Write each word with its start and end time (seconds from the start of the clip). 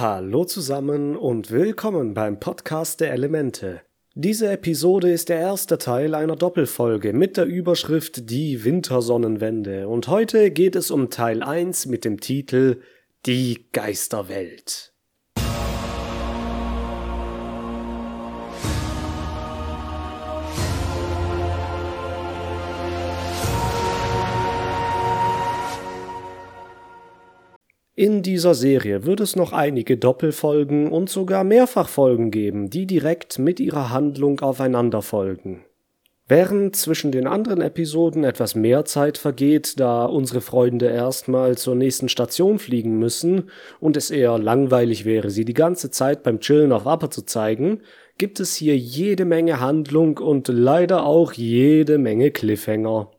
Hallo 0.00 0.46
zusammen 0.46 1.14
und 1.14 1.50
willkommen 1.50 2.14
beim 2.14 2.40
Podcast 2.40 3.00
der 3.00 3.12
Elemente. 3.12 3.82
Diese 4.14 4.50
Episode 4.50 5.12
ist 5.12 5.28
der 5.28 5.38
erste 5.38 5.76
Teil 5.76 6.14
einer 6.14 6.36
Doppelfolge 6.36 7.12
mit 7.12 7.36
der 7.36 7.44
Überschrift 7.44 8.30
Die 8.30 8.64
Wintersonnenwende 8.64 9.88
und 9.88 10.08
heute 10.08 10.52
geht 10.52 10.74
es 10.74 10.90
um 10.90 11.10
Teil 11.10 11.42
1 11.42 11.84
mit 11.84 12.06
dem 12.06 12.18
Titel 12.18 12.80
Die 13.26 13.66
Geisterwelt. 13.72 14.94
In 27.96 28.22
dieser 28.22 28.54
Serie 28.54 29.04
wird 29.04 29.20
es 29.20 29.36
noch 29.36 29.52
einige 29.52 29.96
Doppelfolgen 29.96 30.90
und 30.90 31.10
sogar 31.10 31.44
Mehrfachfolgen 31.44 32.30
geben, 32.30 32.70
die 32.70 32.86
direkt 32.86 33.38
mit 33.38 33.60
ihrer 33.60 33.90
Handlung 33.90 34.40
aufeinander 34.40 35.02
folgen. 35.02 35.64
Während 36.30 36.76
zwischen 36.76 37.10
den 37.10 37.26
anderen 37.26 37.60
Episoden 37.60 38.22
etwas 38.22 38.54
mehr 38.54 38.84
Zeit 38.84 39.18
vergeht, 39.18 39.80
da 39.80 40.04
unsere 40.04 40.40
Freunde 40.40 40.86
erstmal 40.86 41.58
zur 41.58 41.74
nächsten 41.74 42.08
Station 42.08 42.60
fliegen 42.60 43.00
müssen 43.00 43.50
und 43.80 43.96
es 43.96 44.12
eher 44.12 44.38
langweilig 44.38 45.04
wäre, 45.04 45.30
sie 45.30 45.44
die 45.44 45.54
ganze 45.54 45.90
Zeit 45.90 46.22
beim 46.22 46.38
Chillen 46.38 46.70
auf 46.70 46.86
Upper 46.86 47.10
zu 47.10 47.22
zeigen, 47.22 47.80
gibt 48.16 48.38
es 48.38 48.54
hier 48.54 48.78
jede 48.78 49.24
Menge 49.24 49.58
Handlung 49.58 50.18
und 50.18 50.46
leider 50.46 51.04
auch 51.04 51.32
jede 51.32 51.98
Menge 51.98 52.30
Cliffhanger. 52.30 53.10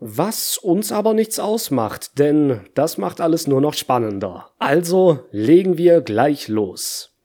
Was 0.00 0.58
uns 0.58 0.92
aber 0.92 1.12
nichts 1.12 1.40
ausmacht, 1.40 2.18
denn 2.18 2.60
das 2.74 2.98
macht 2.98 3.20
alles 3.20 3.48
nur 3.48 3.60
noch 3.60 3.74
spannender. 3.74 4.50
Also 4.58 5.20
legen 5.32 5.76
wir 5.76 6.02
gleich 6.02 6.46
los. 6.46 7.16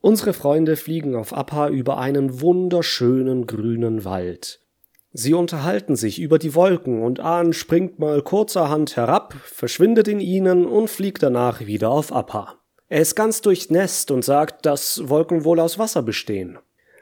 Unsere 0.00 0.32
Freunde 0.32 0.76
fliegen 0.76 1.16
auf 1.16 1.36
Appa 1.36 1.68
über 1.68 1.98
einen 1.98 2.40
wunderschönen 2.40 3.46
grünen 3.46 4.04
Wald. 4.04 4.60
Sie 5.12 5.34
unterhalten 5.34 5.96
sich 5.96 6.20
über 6.20 6.38
die 6.38 6.54
Wolken 6.54 7.02
und 7.02 7.18
Ahn 7.18 7.52
springt 7.52 7.98
mal 7.98 8.22
kurzerhand 8.22 8.96
herab, 8.96 9.34
verschwindet 9.44 10.06
in 10.06 10.20
ihnen 10.20 10.66
und 10.66 10.88
fliegt 10.88 11.24
danach 11.24 11.60
wieder 11.60 11.90
auf 11.90 12.12
Appa. 12.12 12.60
Er 12.88 13.00
ist 13.00 13.16
ganz 13.16 13.42
durchnässt 13.42 14.12
und 14.12 14.24
sagt, 14.24 14.66
dass 14.66 15.08
Wolken 15.08 15.44
wohl 15.44 15.58
aus 15.58 15.78
Wasser 15.78 16.02
bestehen. 16.02 16.58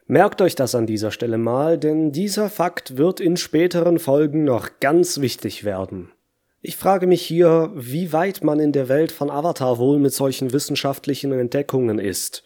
Merkt 0.09 0.41
euch 0.41 0.55
das 0.55 0.77
an 0.77 0.87
dieser 0.87 1.11
Stelle 1.11 1.37
mal, 1.37 1.79
denn 1.79 2.13
dieser 2.13 2.49
Fakt 2.49 2.97
wird 2.97 3.19
in 3.19 3.37
späteren 3.37 3.99
Folgen 3.99 4.45
noch 4.45 4.79
ganz 4.79 5.21
wichtig 5.21 5.65
werden. 5.65 6.13
Ich 6.61 6.77
frage 6.77 7.09
mich 7.09 7.23
hier, 7.23 7.73
wie 7.75 8.13
weit 8.13 8.45
man 8.45 8.61
in 8.61 8.71
der 8.71 8.89
Welt 8.89 9.11
von 9.11 9.31
Avatar 9.31 9.79
wohl 9.79 9.99
mit 9.99 10.13
solchen 10.13 10.53
wissenschaftlichen 10.53 11.33
Entdeckungen 11.33 11.99
ist. 11.99 12.45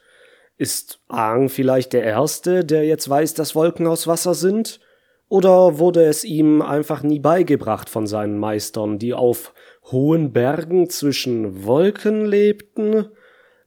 Ist 0.57 1.01
Aang 1.09 1.51
vielleicht 1.51 1.93
der 1.93 2.03
Erste, 2.03 2.65
der 2.65 2.85
jetzt 2.85 3.09
weiß, 3.09 3.35
dass 3.35 3.55
Wolken 3.55 3.87
aus 3.87 4.07
Wasser 4.07 4.35
sind? 4.35 4.81
Oder 5.29 5.79
wurde 5.79 6.05
es 6.05 6.25
ihm 6.25 6.63
einfach 6.63 7.03
nie 7.03 7.21
beigebracht 7.21 7.91
von 7.91 8.07
seinen 8.07 8.39
Meistern, 8.39 8.99
die 8.99 9.13
auf 9.13 9.55
hohen 9.91 10.33
Bergen 10.33 10.89
zwischen 10.89 11.65
Wolken 11.65 12.25
lebten? 12.25 13.07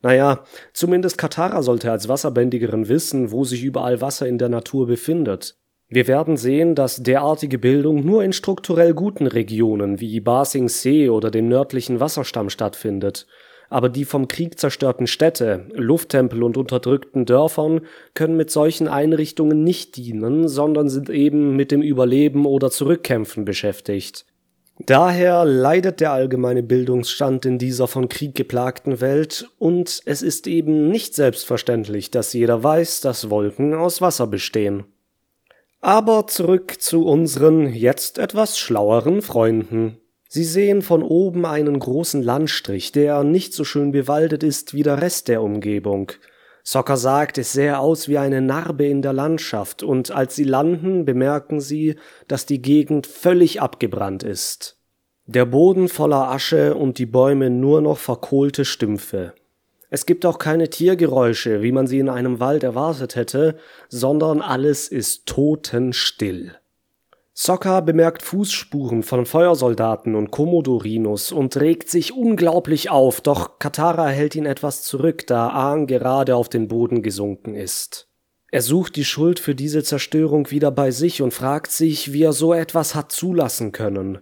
Naja, 0.03 0.43
zumindest 0.73 1.17
Katara 1.17 1.63
sollte 1.63 1.89
als 1.89 2.09
Wasserbändigerin 2.09 2.89
wissen, 2.89 3.31
wo 3.31 3.45
sich 3.45 3.63
überall 3.63 4.01
Wasser 4.01 4.27
in 4.27 4.37
der 4.37 4.49
Natur 4.49 4.85
befindet. 4.85 5.55
Wir 5.87 6.07
werden 6.07 6.35
sehen, 6.37 6.75
dass 6.75 7.03
derartige 7.03 7.57
Bildung 7.57 8.05
nur 8.05 8.23
in 8.23 8.33
strukturell 8.33 8.93
guten 8.93 9.27
Regionen 9.27 10.01
wie 10.01 10.19
Ba 10.19 10.43
Sing 10.43 10.69
oder 11.09 11.31
dem 11.31 11.47
nördlichen 11.47 11.99
Wasserstamm 11.99 12.49
stattfindet. 12.49 13.27
Aber 13.69 13.89
die 13.89 14.03
vom 14.03 14.27
Krieg 14.27 14.59
zerstörten 14.59 15.07
Städte, 15.07 15.67
Lufttempel 15.73 16.43
und 16.43 16.57
unterdrückten 16.57 17.25
Dörfern 17.25 17.81
können 18.13 18.35
mit 18.35 18.51
solchen 18.51 18.87
Einrichtungen 18.87 19.63
nicht 19.63 19.95
dienen, 19.95 20.47
sondern 20.47 20.89
sind 20.89 21.09
eben 21.09 21.55
mit 21.55 21.71
dem 21.71 21.81
Überleben 21.81 22.45
oder 22.45 22.71
Zurückkämpfen 22.71 23.45
beschäftigt. 23.45 24.25
Daher 24.79 25.45
leidet 25.45 25.99
der 25.99 26.11
allgemeine 26.11 26.63
Bildungsstand 26.63 27.45
in 27.45 27.59
dieser 27.59 27.87
von 27.87 28.09
Krieg 28.09 28.35
geplagten 28.35 29.01
Welt, 29.01 29.47
und 29.59 30.01
es 30.05 30.21
ist 30.21 30.47
eben 30.47 30.89
nicht 30.89 31.13
selbstverständlich, 31.13 32.09
dass 32.11 32.33
jeder 32.33 32.63
weiß, 32.63 33.01
dass 33.01 33.29
Wolken 33.29 33.75
aus 33.75 34.01
Wasser 34.01 34.27
bestehen. 34.27 34.85
Aber 35.79 36.27
zurück 36.27 36.81
zu 36.81 37.05
unseren 37.05 37.73
jetzt 37.73 38.17
etwas 38.17 38.57
schlaueren 38.57 39.21
Freunden. 39.21 39.97
Sie 40.27 40.45
sehen 40.45 40.81
von 40.81 41.03
oben 41.03 41.45
einen 41.45 41.77
großen 41.77 42.23
Landstrich, 42.23 42.91
der 42.91 43.23
nicht 43.23 43.53
so 43.53 43.63
schön 43.63 43.91
bewaldet 43.91 44.41
ist 44.41 44.73
wie 44.73 44.81
der 44.81 45.01
Rest 45.01 45.27
der 45.27 45.43
Umgebung. 45.43 46.13
Socker 46.63 46.95
sagt, 46.95 47.37
es 47.37 47.51
sähe 47.51 47.77
aus 47.77 48.07
wie 48.07 48.17
eine 48.17 48.41
Narbe 48.41 48.87
in 48.87 49.01
der 49.01 49.11
Landschaft, 49.11 49.83
und 49.83 50.11
als 50.11 50.35
sie 50.35 50.45
landen, 50.45 51.03
bemerken 51.03 51.59
sie, 51.59 51.97
dass 52.29 52.45
die 52.45 52.61
Gegend 52.61 53.05
völlig 53.05 53.61
abgebrannt 53.61 54.23
ist. 54.23 54.77
Der 55.25 55.45
Boden 55.45 55.89
voller 55.89 56.29
Asche 56.31 56.75
und 56.75 56.97
die 56.97 57.05
Bäume 57.05 57.49
nur 57.49 57.81
noch 57.81 57.97
verkohlte 57.97 58.63
Stümpfe. 58.63 59.33
Es 59.89 60.05
gibt 60.05 60.25
auch 60.25 60.39
keine 60.39 60.69
Tiergeräusche, 60.69 61.61
wie 61.61 61.71
man 61.71 61.85
sie 61.85 61.99
in 61.99 62.09
einem 62.09 62.39
Wald 62.39 62.63
erwartet 62.63 63.15
hätte, 63.15 63.57
sondern 63.89 64.41
alles 64.41 64.87
ist 64.87 65.27
totenstill. 65.27 66.55
Sokka 67.35 67.81
bemerkt 67.81 68.21
Fußspuren 68.21 69.01
von 69.01 69.25
Feuersoldaten 69.25 70.13
und 70.13 70.29
Komodorinos 70.29 71.31
und 71.31 71.57
regt 71.57 71.89
sich 71.89 72.13
unglaublich 72.13 72.91
auf, 72.91 73.21
doch 73.21 73.57
Katara 73.57 74.07
hält 74.07 74.35
ihn 74.35 74.45
etwas 74.45 74.83
zurück, 74.83 75.25
da 75.25 75.49
Aang 75.49 75.87
gerade 75.87 76.35
auf 76.35 76.47
den 76.47 76.67
Boden 76.67 77.01
gesunken 77.01 77.55
ist. 77.55 78.07
Er 78.51 78.61
sucht 78.61 78.95
die 78.97 79.05
Schuld 79.05 79.39
für 79.39 79.55
diese 79.55 79.81
Zerstörung 79.81 80.51
wieder 80.51 80.69
bei 80.69 80.91
sich 80.91 81.23
und 81.23 81.33
fragt 81.33 81.71
sich, 81.71 82.13
wie 82.13 82.21
er 82.21 82.33
so 82.33 82.53
etwas 82.53 82.93
hat 82.93 83.11
zulassen 83.11 83.71
können. 83.71 84.19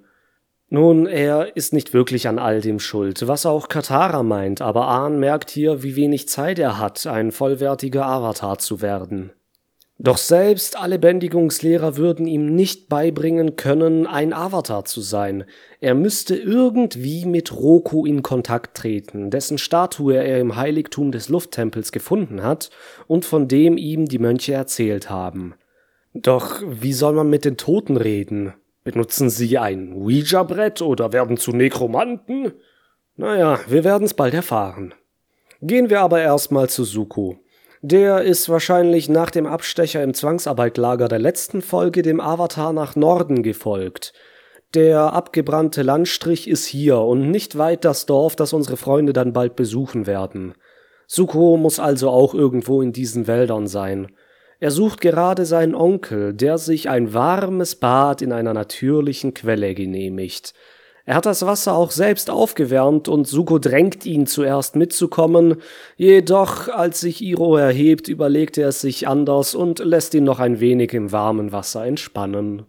Nun, 0.69 1.05
er 1.05 1.57
ist 1.57 1.73
nicht 1.73 1.93
wirklich 1.93 2.29
an 2.29 2.39
all 2.39 2.61
dem 2.61 2.79
schuld, 2.79 3.28
was 3.28 3.45
auch 3.45 3.67
Katara 3.67 4.23
meint, 4.23 4.61
aber 4.61 4.88
Aang 4.88 5.19
merkt 5.19 5.49
hier, 5.49 5.83
wie 5.83 5.97
wenig 5.97 6.29
Zeit 6.29 6.59
er 6.59 6.79
hat, 6.79 7.05
ein 7.07 7.33
vollwertiger 7.33 8.05
Avatar 8.05 8.57
zu 8.57 8.81
werden. 8.81 9.33
Doch 10.03 10.17
selbst 10.17 10.79
alle 10.79 10.97
Bändigungslehrer 10.97 11.95
würden 11.95 12.25
ihm 12.25 12.56
nicht 12.56 12.89
beibringen 12.89 13.56
können, 13.56 14.07
ein 14.07 14.34
Avatar 14.34 14.84
zu 14.84 15.00
sein. 15.00 15.44
Er 15.79 15.94
müsste 15.94 16.35
irgendwie 16.35 17.25
mit 17.28 17.56
Roku 17.56 18.07
in 18.07 18.23
Kontakt 18.23 18.75
treten, 18.75 19.29
dessen 19.29 19.59
Statue 19.59 20.16
er 20.16 20.40
im 20.40 20.56
Heiligtum 20.56 21.11
des 21.11 21.29
Lufttempels 21.29 21.91
gefunden 21.91 22.41
hat 22.41 22.72
und 23.06 23.25
von 23.25 23.47
dem 23.47 23.78
ihm 23.78 24.07
die 24.07 24.17
Mönche 24.17 24.53
erzählt 24.53 25.11
haben. 25.11 25.53
Doch 26.16 26.63
wie 26.66 26.94
soll 26.94 27.13
man 27.13 27.29
mit 27.29 27.45
den 27.45 27.57
Toten 27.57 27.95
reden? 27.95 28.56
Benutzen 28.84 29.29
sie 29.29 29.59
ein 29.59 29.94
Ouija-Brett 29.94 30.81
oder 30.81 31.13
werden 31.13 31.38
zu 31.38 31.51
Nekromanten? 31.51 32.53
Naja, 33.17 33.59
wir 33.67 33.84
werden's 33.84 34.16
bald 34.16 34.34
erfahren. 34.34 34.95
Gehen 35.61 35.91
wir 35.91 36.01
aber 36.01 36.22
erstmal 36.22 36.69
zu 36.69 36.85
Suko. 36.85 37.38
Der 37.84 38.22
ist 38.22 38.47
wahrscheinlich 38.47 39.09
nach 39.09 39.31
dem 39.31 39.47
Abstecher 39.47 40.03
im 40.03 40.14
Zwangsarbeitlager 40.14 41.08
der 41.08 41.18
letzten 41.18 41.64
Folge 41.64 42.03
dem 42.03 42.22
Avatar 42.22 42.74
nach 42.74 42.96
Norden 42.96 43.42
gefolgt. 43.42 44.14
Der 44.75 45.14
abgebrannte 45.14 45.81
Landstrich 45.81 46.47
ist 46.47 46.68
hier 46.68 47.00
und 47.00 47.31
nicht 47.31 47.58
weit 47.58 47.84
das 47.84 48.06
Dorf, 48.06 48.36
das 48.36 48.53
unsere 48.53 48.78
Freunde 48.78 49.14
dann 49.14 49.34
bald 49.34 49.56
besuchen 49.56 50.06
werden. 50.06 50.53
Suko 51.08 51.58
muss 51.58 51.80
also 51.80 52.12
auch 52.12 52.36
irgendwo 52.36 52.84
in 52.84 52.94
diesen 52.94 53.25
Wäldern 53.25 53.66
sein. 53.66 54.12
Er 54.59 54.70
sucht 54.70 55.02
gerade 55.02 55.47
seinen 55.47 55.74
Onkel, 55.74 56.36
der 56.36 56.59
sich 56.59 56.88
ein 56.88 57.16
warmes 57.16 57.75
Bad 57.75 58.22
in 58.22 58.31
einer 58.31 58.53
natürlichen 58.53 59.34
Quelle 59.34 59.74
genehmigt. 59.74 60.53
Er 61.11 61.17
hat 61.17 61.25
das 61.25 61.45
Wasser 61.45 61.75
auch 61.75 61.91
selbst 61.91 62.29
aufgewärmt 62.29 63.09
und 63.09 63.27
Suko 63.27 63.59
drängt 63.59 64.05
ihn 64.05 64.27
zuerst 64.27 64.77
mitzukommen, 64.77 65.57
jedoch 65.97 66.69
als 66.69 67.02
sich 67.02 67.22
Iro 67.22 67.58
erhebt, 67.58 68.08
überlegt 68.08 68.58
er 68.58 68.69
es 68.69 68.79
sich 68.79 69.09
anders 69.09 69.53
und 69.53 69.79
lässt 69.79 70.13
ihn 70.13 70.23
noch 70.23 70.40
ein 70.40 70.61
wenig 70.61 70.93
im 70.93 71.11
warmen 71.11 71.52
Wasser 71.52 71.85
entspannen. 71.85 72.63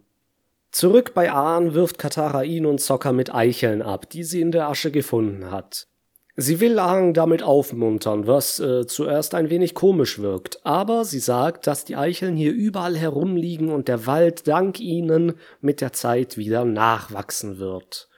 Zurück 0.71 1.13
bei 1.13 1.31
Ahn 1.31 1.73
wirft 1.73 1.97
Katara 1.97 2.43
ihn 2.43 2.65
und 2.65 2.81
Sokka 2.81 3.13
mit 3.13 3.33
Eicheln 3.33 3.81
ab, 3.81 4.09
die 4.09 4.25
sie 4.25 4.41
in 4.41 4.51
der 4.51 4.67
Asche 4.67 4.91
gefunden 4.91 5.49
hat. 5.49 5.87
Sie 6.35 6.59
will 6.59 6.79
Aang 6.79 7.13
damit 7.13 7.43
aufmuntern, 7.43 8.27
was 8.27 8.59
äh, 8.59 8.85
zuerst 8.85 9.35
ein 9.35 9.51
wenig 9.51 9.73
komisch 9.73 10.19
wirkt, 10.19 10.65
aber 10.65 11.05
sie 11.05 11.19
sagt, 11.19 11.65
dass 11.65 11.85
die 11.85 11.95
Eicheln 11.95 12.35
hier 12.35 12.51
überall 12.51 12.97
herumliegen 12.97 13.69
und 13.69 13.87
der 13.87 14.05
Wald 14.05 14.49
dank 14.49 14.81
ihnen 14.81 15.35
mit 15.61 15.79
der 15.79 15.93
Zeit 15.93 16.35
wieder 16.35 16.65
nachwachsen 16.65 17.57
wird. 17.57 18.09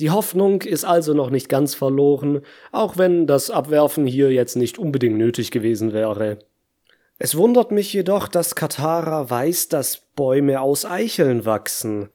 Die 0.00 0.10
Hoffnung 0.10 0.62
ist 0.62 0.84
also 0.84 1.12
noch 1.12 1.28
nicht 1.28 1.50
ganz 1.50 1.74
verloren, 1.74 2.40
auch 2.72 2.96
wenn 2.96 3.26
das 3.26 3.50
Abwerfen 3.50 4.06
hier 4.06 4.32
jetzt 4.32 4.56
nicht 4.56 4.78
unbedingt 4.78 5.18
nötig 5.18 5.50
gewesen 5.50 5.92
wäre. 5.92 6.38
Es 7.18 7.36
wundert 7.36 7.70
mich 7.70 7.92
jedoch, 7.92 8.26
dass 8.26 8.54
Katara 8.54 9.28
weiß, 9.28 9.68
dass 9.68 10.00
Bäume 10.16 10.62
aus 10.62 10.86
Eicheln 10.86 11.44
wachsen. 11.44 12.08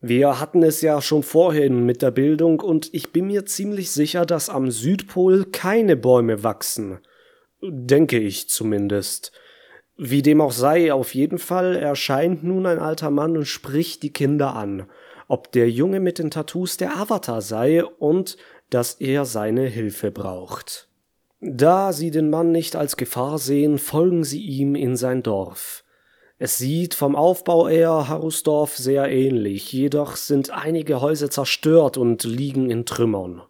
Wir 0.00 0.40
hatten 0.40 0.64
es 0.64 0.80
ja 0.80 1.00
schon 1.00 1.22
vorhin 1.22 1.86
mit 1.86 2.02
der 2.02 2.10
Bildung 2.10 2.58
und 2.58 2.92
ich 2.92 3.12
bin 3.12 3.28
mir 3.28 3.46
ziemlich 3.46 3.92
sicher, 3.92 4.26
dass 4.26 4.50
am 4.50 4.72
Südpol 4.72 5.44
keine 5.44 5.94
Bäume 5.94 6.42
wachsen. 6.42 6.98
Denke 7.62 8.18
ich 8.18 8.48
zumindest. 8.48 9.30
Wie 9.96 10.22
dem 10.22 10.40
auch 10.40 10.52
sei, 10.52 10.92
auf 10.92 11.14
jeden 11.14 11.38
Fall 11.38 11.76
erscheint 11.76 12.42
nun 12.42 12.66
ein 12.66 12.80
alter 12.80 13.10
Mann 13.10 13.36
und 13.36 13.46
spricht 13.46 14.02
die 14.02 14.12
Kinder 14.12 14.56
an, 14.56 14.88
ob 15.28 15.52
der 15.52 15.70
Junge 15.70 16.00
mit 16.00 16.18
den 16.18 16.30
Tattoos 16.30 16.76
der 16.76 16.96
Avatar 16.96 17.42
sei 17.42 17.84
und 17.84 18.36
dass 18.70 18.94
er 18.94 19.24
seine 19.24 19.66
Hilfe 19.66 20.10
braucht. 20.10 20.88
Da 21.40 21.92
sie 21.92 22.10
den 22.10 22.30
Mann 22.30 22.50
nicht 22.50 22.74
als 22.74 22.96
Gefahr 22.96 23.38
sehen, 23.38 23.78
folgen 23.78 24.24
sie 24.24 24.40
ihm 24.42 24.74
in 24.74 24.96
sein 24.96 25.22
Dorf. 25.22 25.84
Es 26.38 26.58
sieht 26.58 26.94
vom 26.94 27.14
Aufbau 27.14 27.68
eher 27.68 28.08
Harusdorf 28.08 28.76
sehr 28.76 29.10
ähnlich, 29.10 29.72
jedoch 29.72 30.16
sind 30.16 30.50
einige 30.50 31.00
Häuser 31.00 31.30
zerstört 31.30 31.96
und 31.96 32.24
liegen 32.24 32.70
in 32.70 32.86
Trümmern. 32.86 33.42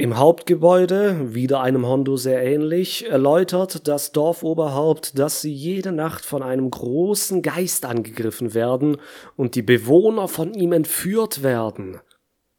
Im 0.00 0.16
Hauptgebäude, 0.16 1.34
wieder 1.34 1.60
einem 1.60 1.86
Hondo 1.86 2.16
sehr 2.16 2.42
ähnlich, 2.42 3.06
erläutert 3.06 3.86
das 3.86 4.12
Dorfoberhaupt, 4.12 5.18
dass 5.18 5.42
sie 5.42 5.52
jede 5.52 5.92
Nacht 5.92 6.24
von 6.24 6.42
einem 6.42 6.70
großen 6.70 7.42
Geist 7.42 7.84
angegriffen 7.84 8.54
werden 8.54 8.96
und 9.36 9.56
die 9.56 9.62
Bewohner 9.62 10.26
von 10.26 10.54
ihm 10.54 10.72
entführt 10.72 11.42
werden. 11.42 12.00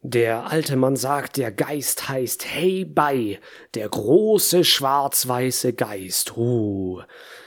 Der 0.01 0.51
alte 0.51 0.75
Mann 0.75 0.95
sagt, 0.95 1.37
der 1.37 1.51
Geist 1.51 2.09
heißt 2.09 2.45
Hey 2.45 2.85
Bai, 2.85 3.39
der 3.73 3.89
große 3.89 4.63
schwarz-weiße 4.63 5.73
Geist. 5.73 6.37
Uh. 6.37 7.01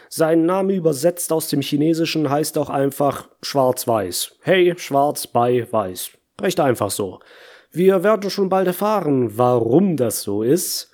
Sein 0.08 0.44
Name 0.44 0.74
übersetzt 0.74 1.32
aus 1.32 1.46
dem 1.46 1.60
Chinesischen 1.60 2.30
heißt 2.30 2.58
auch 2.58 2.68
einfach 2.68 3.28
schwarz-weiß. 3.42 4.38
Hey, 4.40 4.74
schwarz 4.76 5.28
bei 5.28 5.68
weiß. 5.70 6.10
Recht 6.40 6.58
einfach 6.58 6.90
so. 6.90 7.20
Wir 7.76 8.04
werden 8.04 8.30
schon 8.30 8.48
bald 8.48 8.68
erfahren, 8.68 9.36
warum 9.36 9.96
das 9.96 10.22
so 10.22 10.44
ist. 10.44 10.92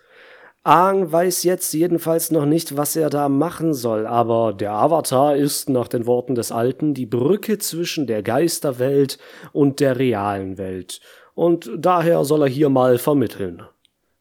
Aang 0.62 1.12
weiß 1.12 1.42
jetzt 1.42 1.74
jedenfalls 1.74 2.30
noch 2.30 2.46
nicht, 2.46 2.74
was 2.74 2.96
er 2.96 3.10
da 3.10 3.28
machen 3.28 3.74
soll, 3.74 4.06
aber 4.06 4.54
der 4.54 4.72
Avatar 4.72 5.36
ist 5.36 5.68
nach 5.68 5.88
den 5.88 6.06
Worten 6.06 6.34
des 6.34 6.50
Alten 6.50 6.94
die 6.94 7.04
Brücke 7.04 7.58
zwischen 7.58 8.06
der 8.06 8.22
Geisterwelt 8.22 9.18
und 9.52 9.80
der 9.80 9.98
realen 9.98 10.56
Welt, 10.56 11.02
und 11.34 11.70
daher 11.76 12.24
soll 12.24 12.44
er 12.44 12.48
hier 12.48 12.70
mal 12.70 12.96
vermitteln. 12.96 13.62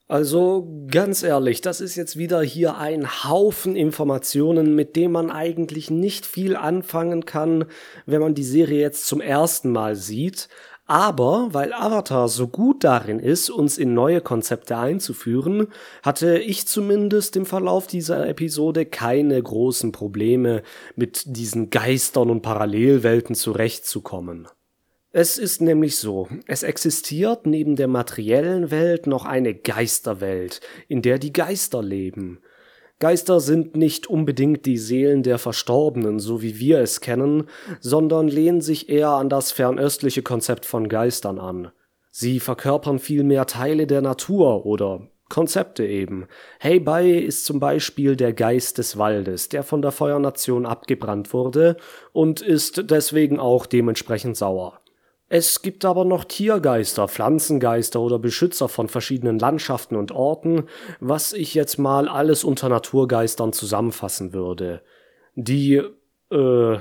Also 0.09 0.67
ganz 0.91 1.23
ehrlich, 1.23 1.61
das 1.61 1.79
ist 1.79 1.95
jetzt 1.95 2.17
wieder 2.17 2.41
hier 2.41 2.77
ein 2.77 3.23
Haufen 3.23 3.77
Informationen, 3.77 4.75
mit 4.75 4.97
dem 4.97 5.13
man 5.13 5.31
eigentlich 5.31 5.91
nicht 5.91 6.25
viel 6.25 6.57
anfangen 6.57 7.25
kann, 7.25 7.65
wenn 8.06 8.19
man 8.19 8.33
die 8.33 8.44
Serie 8.44 8.81
jetzt 8.81 9.06
zum 9.07 9.21
ersten 9.21 9.71
Mal 9.71 9.95
sieht, 9.95 10.50
aber 10.89 11.50
weil 11.51 11.71
Avatar 11.71 12.27
so 12.27 12.47
gut 12.47 12.83
darin 12.83 13.19
ist, 13.19 13.51
uns 13.51 13.77
in 13.77 13.94
neue 13.94 14.21
Konzepte 14.21 14.75
einzuführen, 14.75 15.68
hatte 16.01 16.39
ich 16.39 16.68
zumindest 16.68 17.36
im 17.36 17.45
Verlauf 17.45 17.86
dieser 17.86 18.27
Episode 18.27 18.88
keine 18.88 19.41
großen 19.41 19.91
Probleme, 19.91 20.63
mit 20.95 21.24
diesen 21.27 21.69
Geistern 21.69 22.31
und 22.31 22.41
Parallelwelten 22.41 23.36
zurechtzukommen. 23.36 24.47
Es 25.12 25.38
ist 25.38 25.62
nämlich 25.62 25.97
so, 25.97 26.27
es 26.47 26.63
existiert 26.63 27.45
neben 27.45 27.75
der 27.75 27.88
materiellen 27.88 28.71
Welt 28.71 29.06
noch 29.06 29.25
eine 29.25 29.53
Geisterwelt, 29.53 30.62
in 30.88 31.03
der 31.03 31.19
die 31.19 31.33
Geister 31.33 31.83
leben. 31.83 32.39
Geister 33.00 33.40
sind 33.40 33.78
nicht 33.78 34.07
unbedingt 34.07 34.66
die 34.66 34.78
Seelen 34.78 35.24
der 35.24 35.38
Verstorbenen, 35.38 36.19
so 36.19 36.42
wie 36.42 36.60
wir 36.60 36.80
es 36.80 37.00
kennen, 37.00 37.46
sondern 37.80 38.28
lehnen 38.28 38.60
sich 38.60 38.90
eher 38.90 39.12
an 39.12 39.30
das 39.30 39.54
fernöstliche 39.54 40.22
Konzept 40.22 40.66
von 40.66 40.90
Geistern 40.90 41.40
an. 41.40 41.72
Sie 42.12 42.42
verkörpern 42.42 43.00
vielmehr 43.00 43.48
Teile 43.48 43.88
der 43.88 44.01
Natur 44.01 44.66
oder 44.66 45.07
Konzepte 45.30 45.86
eben. 45.86 46.28
Hey 46.60 46.80
Bai 46.80 47.12
ist 47.12 47.46
zum 47.46 47.62
Beispiel 47.62 48.18
der 48.18 48.34
Geist 48.34 48.80
des 48.80 48.98
Waldes, 48.98 49.48
der 49.48 49.63
von 49.63 49.81
der 49.81 49.92
Feuernation 49.92 50.66
abgebrannt 50.66 51.31
wurde 51.34 51.78
und 52.12 52.42
ist 52.42 52.92
deswegen 52.92 53.40
auch 53.40 53.66
dementsprechend 53.66 54.36
sauer. 54.36 54.79
Es 55.31 55.62
gibt 55.62 55.86
aber 55.86 56.06
noch 56.06 56.26
Tiergeister, 56.26 57.08
Pflanzengeister 57.08 58.02
oder 58.02 58.18
Beschützer 58.18 58.68
von 58.68 58.88
verschiedenen 58.88 59.38
Landschaften 59.38 59.96
und 59.96 60.12
Orten, 60.12 60.64
was 61.00 61.34
ich 61.34 61.54
jetzt 61.54 61.78
mal 61.78 62.10
alles 62.10 62.44
unter 62.44 62.68
Naturgeistern 62.68 63.54
zusammenfassen 63.54 64.34
würde. 64.34 64.81
Die 65.36 65.84
äh, 66.31 66.78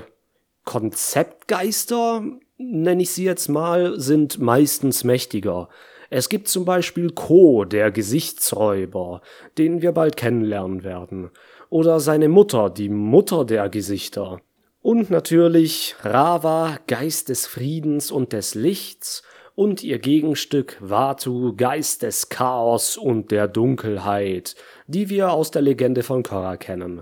Konzeptgeister, 0.65 2.23
nenne 2.57 3.03
ich 3.03 3.11
sie 3.11 3.23
jetzt 3.23 3.49
mal, 3.49 3.99
sind 3.99 4.39
meistens 4.39 5.03
mächtiger. 5.03 5.69
Es 6.09 6.27
gibt 6.27 6.47
zum 6.47 6.65
Beispiel 6.65 7.11
Ko, 7.11 7.65
der 7.65 7.91
Gesichtsräuber, 7.91 9.21
den 9.59 9.83
wir 9.83 9.91
bald 9.91 10.17
kennenlernen 10.17 10.83
werden. 10.83 11.29
Oder 11.69 11.99
seine 11.99 12.29
Mutter, 12.29 12.71
die 12.71 12.89
Mutter 12.89 13.45
der 13.45 13.69
Gesichter. 13.69 14.41
Und 14.81 15.09
natürlich 15.09 15.95
Rava, 16.01 16.77
Geist 16.87 17.29
des 17.29 17.45
Friedens 17.45 18.11
und 18.11 18.33
des 18.33 18.55
Lichts, 18.55 19.23
und 19.59 19.83
ihr 19.83 19.99
Gegenstück 19.99 20.77
Vatu, 20.79 21.53
Geist 21.53 22.03
des 22.03 22.29
Chaos 22.29 22.95
und 22.95 23.29
der 23.29 23.49
Dunkelheit, 23.49 24.55
die 24.87 25.09
wir 25.09 25.33
aus 25.33 25.51
der 25.51 25.61
Legende 25.61 26.01
von 26.01 26.23
Korra 26.23 26.55
kennen. 26.55 27.01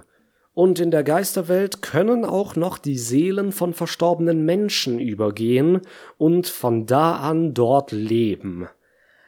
Und 0.56 0.80
in 0.80 0.90
der 0.90 1.04
Geisterwelt 1.04 1.84
können 1.84 2.26
auch 2.26 2.56
noch 2.56 2.80
die 2.80 2.98
Seelen 2.98 3.52
von 3.52 3.76
verstorbenen 3.76 4.44
Menschen 4.44 5.00
übergehen 5.00 5.82
und 6.18 6.48
von 6.48 6.88
da 6.88 7.18
an 7.18 7.54
dort 7.54 7.92
leben. 7.92 8.68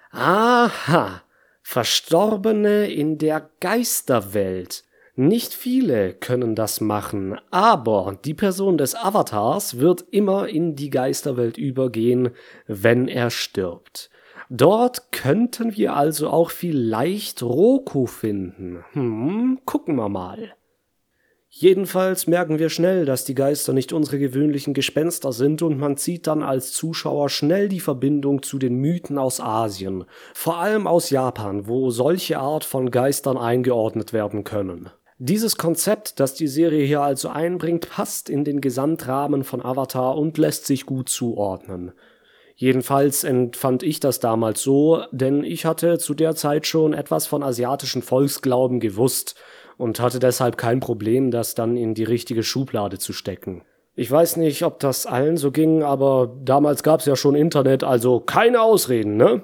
Aha, 0.09 1.21
Verstorbene 1.61 2.91
in 2.91 3.19
der 3.19 3.47
Geisterwelt. 3.59 4.85
Nicht 5.21 5.53
viele 5.53 6.13
können 6.13 6.55
das 6.55 6.79
machen, 6.79 7.37
aber 7.51 8.17
die 8.23 8.33
Person 8.33 8.77
des 8.77 8.95
Avatars 8.95 9.77
wird 9.77 10.05
immer 10.11 10.47
in 10.47 10.77
die 10.77 10.89
Geisterwelt 10.89 11.57
übergehen, 11.57 12.29
wenn 12.67 13.09
er 13.09 13.29
stirbt. 13.29 14.11
Dort 14.49 15.11
könnten 15.11 15.75
wir 15.75 15.93
also 15.97 16.29
auch 16.29 16.51
vielleicht 16.51 17.43
Roku 17.43 18.05
finden. 18.05 18.85
Hm, 18.93 19.59
gucken 19.65 19.97
wir 19.97 20.07
mal. 20.07 20.53
Jedenfalls 21.49 22.27
merken 22.27 22.57
wir 22.57 22.69
schnell, 22.69 23.03
dass 23.03 23.25
die 23.25 23.35
Geister 23.35 23.73
nicht 23.73 23.91
unsere 23.91 24.19
gewöhnlichen 24.19 24.73
Gespenster 24.73 25.33
sind 25.33 25.61
und 25.61 25.77
man 25.77 25.97
zieht 25.97 26.27
dann 26.27 26.43
als 26.43 26.71
Zuschauer 26.71 27.27
schnell 27.29 27.67
die 27.67 27.81
Verbindung 27.81 28.41
zu 28.41 28.57
den 28.57 28.75
Mythen 28.75 29.17
aus 29.17 29.41
Asien, 29.41 30.05
vor 30.33 30.59
allem 30.59 30.87
aus 30.87 31.09
Japan, 31.09 31.67
wo 31.67 31.89
solche 31.89 32.39
Art 32.39 32.63
von 32.63 32.89
Geistern 32.89 33.37
eingeordnet 33.37 34.13
werden 34.13 34.45
können. 34.45 34.91
Dieses 35.21 35.57
Konzept, 35.57 36.21
das 36.21 36.33
die 36.33 36.47
Serie 36.47 36.85
hier 36.85 37.01
also 37.01 37.27
einbringt, 37.27 37.89
passt 37.89 38.29
in 38.29 38.45
den 38.45 38.61
Gesamtrahmen 38.61 39.43
von 39.43 39.61
Avatar 39.61 40.17
und 40.17 40.37
lässt 40.37 40.65
sich 40.65 40.85
gut 40.85 41.09
zuordnen. 41.09 41.91
Jedenfalls 42.55 43.25
empfand 43.25 43.83
ich 43.83 43.99
das 43.99 44.21
damals 44.21 44.61
so, 44.61 45.03
denn 45.11 45.43
ich 45.43 45.65
hatte 45.65 45.97
zu 45.97 46.13
der 46.13 46.35
Zeit 46.35 46.67
schon 46.67 46.93
etwas 46.93 47.27
von 47.27 47.43
asiatischen 47.43 48.01
Volksglauben 48.01 48.79
gewusst 48.79 49.35
und 49.77 49.99
hatte 49.99 50.19
deshalb 50.19 50.57
kein 50.57 50.79
Problem, 50.79 51.31
das 51.31 51.53
dann 51.53 51.75
in 51.75 51.95
die 51.95 52.05
richtige 52.05 52.43
Schublade 52.43 52.97
zu 52.97 53.11
stecken. 53.11 53.63
Ich 53.95 54.09
weiß 54.09 54.37
nicht, 54.37 54.63
ob 54.63 54.79
das 54.79 55.05
allen 55.05 55.35
so 55.35 55.51
ging, 55.51 55.83
aber 55.83 56.33
damals 56.45 56.81
gab's 56.81 57.05
ja 57.05 57.17
schon 57.17 57.35
Internet, 57.35 57.83
also 57.83 58.21
keine 58.21 58.61
Ausreden, 58.61 59.17
ne? 59.17 59.43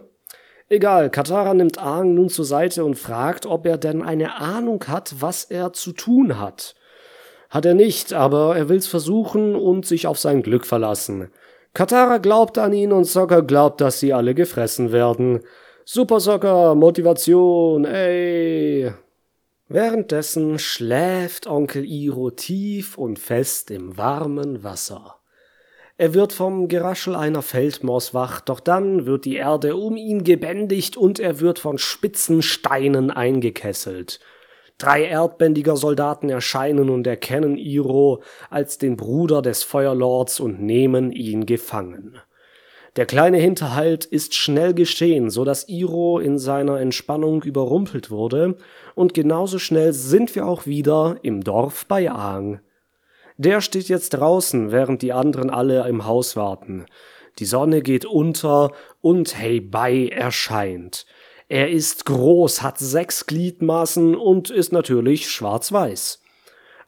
Egal, 0.67 1.11
Katara 1.11 1.53
nimmt 1.53 1.77
Aang 1.77 2.15
nun 2.15 2.29
zur 2.29 2.45
Seite 2.45 2.83
und 2.85 2.95
fragt, 2.95 3.45
ob 3.45 3.67
er 3.67 3.77
denn 3.77 4.01
eine 4.01 4.35
Ahnung 4.41 4.83
hat, 4.87 5.15
was 5.19 5.43
er 5.43 5.73
zu 5.73 5.91
tun 5.91 6.39
hat. 6.39 6.73
Hat 7.51 7.65
er 7.65 7.75
nicht, 7.75 8.13
aber 8.13 8.57
er 8.57 8.67
will's 8.67 8.87
versuchen 8.87 9.55
und 9.55 9.85
sich 9.85 10.07
auf 10.07 10.17
sein 10.17 10.41
Glück 10.41 10.65
verlassen. 10.65 11.29
Katara 11.75 12.17
glaubt 12.17 12.57
an 12.57 12.73
ihn 12.73 12.91
und 12.91 13.03
Sokka 13.03 13.41
glaubt, 13.41 13.79
dass 13.79 13.99
sie 13.99 14.13
alle 14.13 14.33
gefressen 14.33 14.91
werden. 14.91 15.41
Super 15.83 16.19
Sokka, 16.19 16.73
Motivation, 16.73 17.85
ey. 17.85 18.91
Währenddessen 19.67 20.57
schläft 20.57 21.47
Onkel 21.47 21.85
Iro 21.85 22.31
tief 22.31 22.97
und 22.97 23.19
fest 23.19 23.69
im 23.69 23.97
warmen 23.97 24.63
Wasser. 24.63 25.17
Er 25.97 26.13
wird 26.13 26.33
vom 26.33 26.67
Geraschel 26.67 27.15
einer 27.15 27.41
Feldmaus 27.41 28.13
wach, 28.13 28.41
doch 28.41 28.59
dann 28.59 29.05
wird 29.05 29.23
die 29.23 29.37
Erde 29.37 29.77
um 29.77 29.95
ihn 29.95 30.25
gebändigt 30.25 30.97
und 30.97 31.19
er 31.19 31.39
wird 31.39 31.57
von 31.57 31.77
spitzen 31.77 32.41
Steinen 32.41 33.11
eingekesselt. 33.11 34.19
Drei 34.77 35.05
erdbändiger 35.05 35.77
Soldaten 35.77 36.29
erscheinen 36.29 36.89
und 36.89 37.07
erkennen 37.07 37.57
Iro 37.57 38.21
als 38.49 38.77
den 38.77 38.97
Bruder 38.97 39.41
des 39.41 39.63
Feuerlords 39.63 40.41
und 40.41 40.61
nehmen 40.61 41.13
ihn 41.13 41.45
gefangen. 41.45 42.19
Der 42.97 43.05
kleine 43.05 43.37
Hinterhalt 43.37 44.03
ist 44.03 44.35
schnell 44.35 44.73
geschehen, 44.73 45.29
so 45.29 45.45
dass 45.45 45.69
Iro 45.69 46.19
in 46.19 46.37
seiner 46.37 46.81
Entspannung 46.81 47.41
überrumpelt 47.43 48.11
wurde, 48.11 48.57
und 48.95 49.13
genauso 49.13 49.59
schnell 49.59 49.93
sind 49.93 50.35
wir 50.35 50.45
auch 50.45 50.65
wieder 50.65 51.17
im 51.21 51.41
Dorf 51.41 51.85
bei 51.85 52.11
Aang. 52.11 52.59
Der 53.37 53.61
steht 53.61 53.89
jetzt 53.89 54.11
draußen, 54.11 54.71
während 54.71 55.01
die 55.01 55.13
anderen 55.13 55.49
alle 55.49 55.87
im 55.87 56.05
Haus 56.05 56.35
warten. 56.35 56.85
Die 57.39 57.45
Sonne 57.45 57.81
geht 57.81 58.05
unter 58.05 58.71
und 59.01 59.37
Heibai 59.37 60.07
erscheint. 60.07 61.05
Er 61.49 61.69
ist 61.69 62.05
groß, 62.05 62.61
hat 62.61 62.79
sechs 62.79 63.25
Gliedmaßen 63.25 64.15
und 64.15 64.49
ist 64.49 64.71
natürlich 64.71 65.29
schwarz-weiß. 65.29 66.21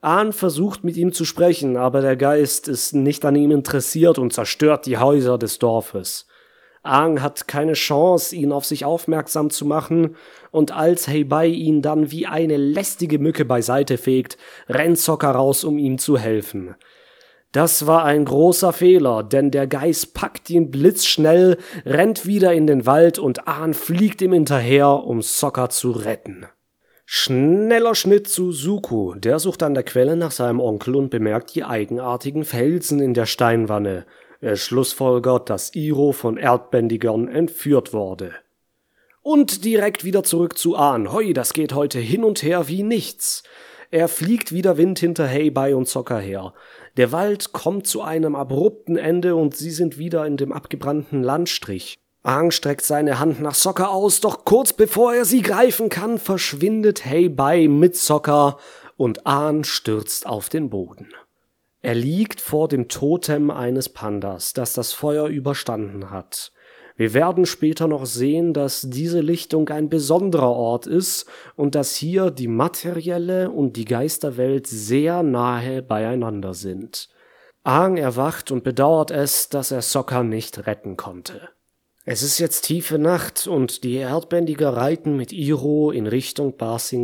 Ahn 0.02 0.32
versucht 0.32 0.84
mit 0.84 0.96
ihm 0.96 1.12
zu 1.12 1.26
sprechen, 1.26 1.76
aber 1.76 2.02
der 2.02 2.16
Geist 2.16 2.68
ist 2.68 2.94
nicht 2.94 3.26
an 3.26 3.36
ihm 3.36 3.52
interessiert 3.52 4.18
und 4.18 4.32
zerstört 4.32 4.86
die 4.86 4.98
Häuser 4.98 5.38
des 5.38 5.60
Dorfes. 5.60 6.28
Aang 6.88 7.22
hat 7.22 7.48
keine 7.48 7.74
Chance, 7.74 8.36
ihn 8.36 8.52
auf 8.52 8.66
sich 8.66 8.86
aufmerksam 8.86 9.50
zu 9.50 9.66
machen, 9.66 10.16
und 10.52 10.72
als 10.72 11.08
Heibai 11.08 11.48
ihn 11.48 11.82
dann 11.82 12.12
wie 12.12 12.26
eine 12.26 12.58
lästige 12.58 13.20
Mücke 13.20 13.46
beiseite 13.46 13.98
fegt, 13.98 14.38
rennt 14.68 14.98
Sokka 14.98 15.32
raus, 15.32 15.64
um 15.64 15.78
ihm 15.78 15.98
zu 15.98 16.18
helfen. 16.18 16.76
Das 17.52 17.88
war 17.88 18.04
ein 18.04 18.26
großer 18.26 18.74
Fehler, 18.74 19.24
denn 19.24 19.52
der 19.52 19.68
Geist 19.68 20.14
packt 20.14 20.50
ihn 20.50 20.70
blitzschnell, 20.70 21.58
rennt 21.86 22.26
wieder 22.26 22.54
in 22.54 22.68
den 22.68 22.86
Wald 22.86 23.20
und 23.20 23.48
Ahn 23.48 23.74
fliegt 23.74 24.22
ihm 24.22 24.34
hinterher, 24.34 24.90
um 24.90 25.22
Sokka 25.22 25.70
zu 25.70 25.92
retten. 25.92 26.46
Schneller 27.06 27.96
Schnitt 27.96 28.28
zu 28.28 28.52
Suku, 28.52 29.16
der 29.16 29.40
sucht 29.40 29.64
an 29.64 29.74
der 29.74 29.84
Quelle 29.84 30.18
nach 30.18 30.32
seinem 30.32 30.60
Onkel 30.60 30.94
und 30.98 31.10
bemerkt 31.10 31.56
die 31.56 31.64
eigenartigen 31.64 32.44
Felsen 32.44 33.00
in 33.00 33.14
der 33.14 33.26
Steinwanne. 33.26 34.06
Er 34.40 34.56
schlussfolgert, 34.56 35.50
dass 35.50 35.74
Iro 35.74 36.12
von 36.12 36.38
Erdbändigern 36.38 37.28
entführt 37.28 37.94
wurde. 37.94 38.34
Und 39.22 39.66
direkt 39.66 40.04
wieder 40.06 40.24
zurück 40.24 40.58
zu 40.58 40.76
Ahn. 40.76 41.12
Hoi, 41.12 41.34
das 41.34 41.54
geht 41.54 41.74
heute 41.74 42.00
hin 42.00 42.24
und 42.24 42.44
her 42.44 42.68
wie 42.68 42.84
nichts. 42.84 43.44
Er 43.90 44.08
fliegt 44.08 44.52
wieder 44.52 44.78
Wind 44.78 45.00
hinter 45.00 45.28
Heibai 45.28 45.76
und 45.76 45.88
Zocker 45.88 46.20
her. 46.20 46.54
Der 46.98 47.12
Wald 47.12 47.52
kommt 47.52 47.88
zu 47.88 48.02
einem 48.02 48.36
abrupten 48.36 48.98
Ende 48.98 49.36
und 49.36 49.56
sie 49.56 49.72
sind 49.72 49.98
wieder 49.98 50.26
in 50.26 50.38
dem 50.38 50.52
abgebrannten 50.52 51.24
Landstrich. 51.24 51.98
Aang 52.24 52.52
streckt 52.52 52.84
seine 52.84 53.20
Hand 53.20 53.40
nach 53.40 53.56
Sokka 53.56 53.88
aus, 53.88 54.20
doch 54.20 54.44
kurz 54.44 54.74
bevor 54.74 55.14
er 55.14 55.24
sie 55.24 55.42
greifen 55.42 55.90
kann, 55.90 56.20
verschwindet 56.20 57.06
Hey 57.06 57.30
Bai 57.30 57.68
mit 57.68 57.96
Sokka 57.96 58.58
und 58.98 59.26
Aang 59.26 59.64
stürzt 59.64 60.28
auf 60.28 60.50
den 60.50 60.70
Boden. 60.70 61.08
Er 61.88 61.96
liegt 61.96 62.42
vor 62.42 62.68
dem 62.68 62.90
Totem 62.90 63.50
eines 63.50 63.88
Pandas, 63.88 64.52
das 64.52 64.74
das 64.74 64.92
Feuer 64.92 65.28
überstanden 65.28 66.12
hat. 66.12 66.52
Wir 66.98 67.14
werden 67.14 67.46
später 67.46 67.88
noch 67.88 68.06
sehen, 68.06 68.54
dass 68.54 68.90
diese 68.90 69.22
Lichtung 69.22 69.70
ein 69.70 69.88
besonderer 69.88 70.52
Ort 70.52 70.86
ist 70.86 71.28
und 71.56 71.76
dass 71.76 71.96
hier 71.96 72.30
die 72.30 72.50
materielle 72.50 73.52
und 73.52 73.78
die 73.78 73.86
Geisterwelt 73.86 74.68
sehr 74.68 75.24
nahe 75.24 75.82
beieinander 75.82 76.54
sind. 76.54 77.08
Aang 77.64 77.96
erwacht 77.96 78.52
und 78.52 78.66
bedauert 78.66 79.10
es, 79.10 79.48
dass 79.48 79.72
er 79.72 79.82
Sokka 79.82 80.24
nicht 80.24 80.68
retten 80.68 80.98
konnte. 80.98 81.48
Es 82.04 82.22
ist 82.22 82.38
jetzt 82.38 82.64
tiefe 82.64 83.00
Nacht 83.00 83.48
und 83.48 83.86
die 83.86 83.96
Erdbändiger 83.96 84.76
reiten 84.76 85.16
mit 85.16 85.32
Iro 85.32 85.92
in 85.92 86.06
Richtung 86.06 86.54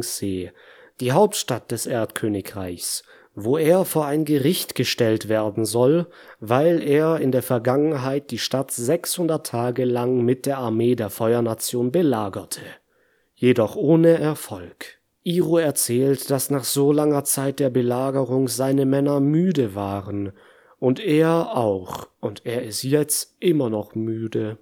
See, 0.02 0.52
die 1.00 1.14
Hauptstadt 1.14 1.72
des 1.72 1.86
Erdkönigreichs, 1.86 3.04
wo 3.36 3.58
er 3.58 3.86
vor 3.86 4.06
ein 4.06 4.26
Gericht 4.26 4.76
gestellt 4.76 5.30
werden 5.30 5.66
soll, 5.66 6.08
weil 6.40 6.82
er 6.82 7.20
in 7.20 7.32
der 7.32 7.42
Vergangenheit 7.42 8.32
die 8.32 8.38
Stadt 8.38 8.72
600 8.72 9.46
Tage 9.46 9.86
lang 9.86 10.24
mit 10.24 10.46
der 10.46 10.60
Armee 10.60 10.96
der 10.96 11.10
Feuernation 11.10 11.92
belagerte. 11.92 12.62
Jedoch 13.36 13.76
ohne 13.76 14.20
Erfolg. 14.20 15.00
Iro 15.24 15.58
erzählt, 15.58 16.30
dass 16.30 16.50
nach 16.50 16.66
so 16.66 16.92
langer 16.92 17.24
Zeit 17.24 17.60
der 17.60 17.70
Belagerung 17.70 18.48
seine 18.48 18.86
Männer 18.86 19.20
müde 19.20 19.74
waren, 19.74 20.34
und 20.80 21.00
er 21.00 21.56
auch, 21.56 22.10
und 22.20 22.46
er 22.46 22.64
ist 22.64 22.84
jetzt 22.84 23.38
immer 23.40 23.70
noch 23.70 23.96
müde. 23.96 24.58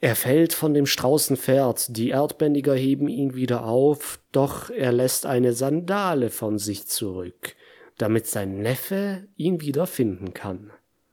Er 0.00 0.16
fällt 0.16 0.54
von 0.54 0.74
dem 0.74 0.86
Straußenpferd, 0.86 1.96
die 1.96 2.08
Erdbändiger 2.08 2.74
heben 2.74 3.06
ihn 3.06 3.36
wieder 3.36 3.64
auf, 3.64 4.18
doch 4.32 4.70
er 4.70 4.90
lässt 4.90 5.24
eine 5.24 5.52
Sandale 5.52 6.30
von 6.30 6.58
sich 6.58 6.88
zurück, 6.88 7.54
damit 7.98 8.26
sein 8.26 8.58
Neffe 8.58 9.28
ihn 9.36 9.60
wieder 9.60 9.86
finden 9.86 10.34
kann. 10.34 10.70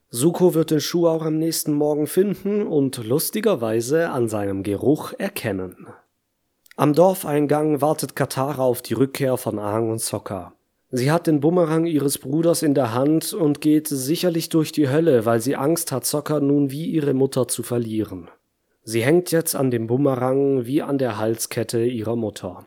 Suko 0.10 0.56
wird 0.56 0.72
den 0.72 0.82
Schuh 0.82 1.08
auch 1.08 1.24
am 1.24 1.38
nächsten 1.38 1.74
Morgen 1.74 2.08
finden 2.08 2.66
und 2.66 2.98
lustigerweise 3.06 4.10
an 4.10 4.28
seinem 4.28 4.64
Geruch 4.64 5.14
erkennen. 5.18 5.88
Am 6.76 6.94
Dorfeingang 6.94 7.82
wartet 7.82 8.16
Katara 8.16 8.64
auf 8.64 8.82
die 8.82 8.96
Rückkehr 8.96 9.38
von 9.38 9.60
Aang 9.60 9.92
und 9.92 10.02
Sokka. 10.02 10.54
Sie 10.92 11.12
hat 11.12 11.28
den 11.28 11.40
Bumerang 11.40 11.86
ihres 11.86 12.18
Bruders 12.18 12.64
in 12.64 12.74
der 12.74 12.94
Hand 12.96 13.34
und 13.34 13.62
geht 13.62 13.88
sicherlich 13.88 14.50
durch 14.50 14.72
die 14.72 14.90
Hölle, 14.90 15.26
weil 15.26 15.40
sie 15.42 15.56
Angst 15.56 15.92
hat, 15.92 16.06
Sokka 16.06 16.40
nun 16.40 16.72
wie 16.72 16.86
ihre 16.86 17.14
Mutter 17.14 17.48
zu 17.48 17.62
verlieren. 17.62 18.30
Sie 18.84 19.04
hängt 19.04 19.32
jetzt 19.32 19.56
an 19.56 19.70
dem 19.70 19.86
Bumerang 19.86 20.66
wie 20.66 20.82
an 20.82 20.98
der 20.98 21.20
Halskette 21.20 21.86
ihrer 21.86 22.16
Mutter. 22.16 22.66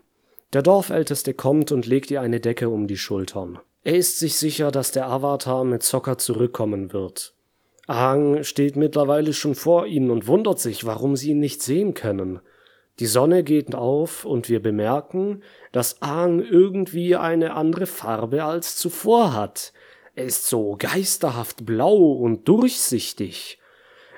Der 0.53 0.63
Dorfälteste 0.63 1.35
kommt 1.35 1.73
und 1.73 1.87
legt 1.87 2.13
ihr 2.13 2.21
eine 2.21 2.39
Decke 2.39 2.69
um 2.69 2.87
die 2.87 2.99
Schultern. 2.99 3.59
Er 3.85 3.97
ist 3.97 4.19
sich 4.19 4.37
sicher, 4.37 4.71
dass 4.71 4.93
der 4.93 5.09
Avatar 5.09 5.65
mit 5.65 5.83
Zocker 5.83 6.17
zurückkommen 6.17 6.93
wird. 6.93 7.35
Aang 7.89 8.45
steht 8.45 8.77
mittlerweile 8.77 9.33
schon 9.33 9.57
vor 9.57 9.87
ihnen 9.87 10.11
und 10.11 10.29
wundert 10.29 10.61
sich, 10.61 10.85
warum 10.85 11.17
sie 11.17 11.31
ihn 11.31 11.41
nicht 11.41 11.63
sehen 11.63 11.95
können. 11.95 12.41
Die 13.01 13.07
Sonne 13.07 13.43
geht 13.43 13.75
auf 13.75 14.25
und 14.25 14.49
wir 14.49 14.63
bemerken, 14.63 15.43
dass 15.73 16.01
Aang 16.01 16.41
irgendwie 16.41 17.17
eine 17.17 17.55
andere 17.55 17.87
Farbe 17.87 18.45
als 18.45 18.77
zuvor 18.77 19.35
hat. 19.35 19.73
Er 20.15 20.27
ist 20.27 20.47
so 20.47 20.77
geisterhaft 20.79 21.67
blau 21.67 22.13
und 22.13 22.47
durchsichtig. 22.47 23.59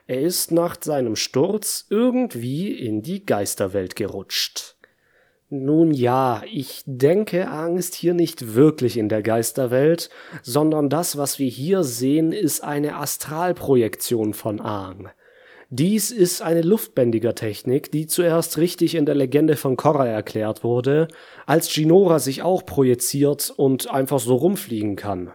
Er 0.07 0.21
ist 0.21 0.51
nach 0.51 0.77
seinem 0.79 1.17
Sturz 1.17 1.87
irgendwie 1.89 2.73
in 2.73 3.01
die 3.01 3.25
Geisterwelt 3.25 3.97
gerutscht. 3.97 4.74
Nun 5.63 5.93
ja, 5.93 6.43
ich 6.51 6.83
denke, 6.85 7.49
Aang 7.49 7.77
ist 7.77 7.95
hier 7.95 8.13
nicht 8.13 8.55
wirklich 8.55 8.97
in 8.97 9.09
der 9.09 9.23
Geisterwelt, 9.23 10.11
sondern 10.43 10.89
das, 10.89 11.17
was 11.17 11.39
wir 11.39 11.49
hier 11.49 11.85
sehen, 11.85 12.33
ist 12.33 12.65
eine 12.65 12.97
Astralprojektion 12.97 14.35
von 14.35 14.61
Aang. 14.61 15.11
Dies 15.71 16.11
ist 16.11 16.43
eine 16.43 16.63
Luftbändiger-Technik, 16.63 17.93
die 17.93 18.09
zuerst 18.09 18.59
richtig 18.59 18.97
in 18.97 19.07
der 19.07 19.15
Legende 19.15 19.57
von 19.57 19.77
Korra 19.77 20.07
erklärt 20.07 20.65
wurde, 20.65 21.07
als 21.47 21.75
Jinora 21.75 22.19
sich 22.19 22.43
auch 22.43 22.67
projiziert 22.67 23.53
und 23.57 23.89
einfach 23.89 24.19
so 24.19 24.35
rumfliegen 24.35 24.97
kann. 24.97 25.33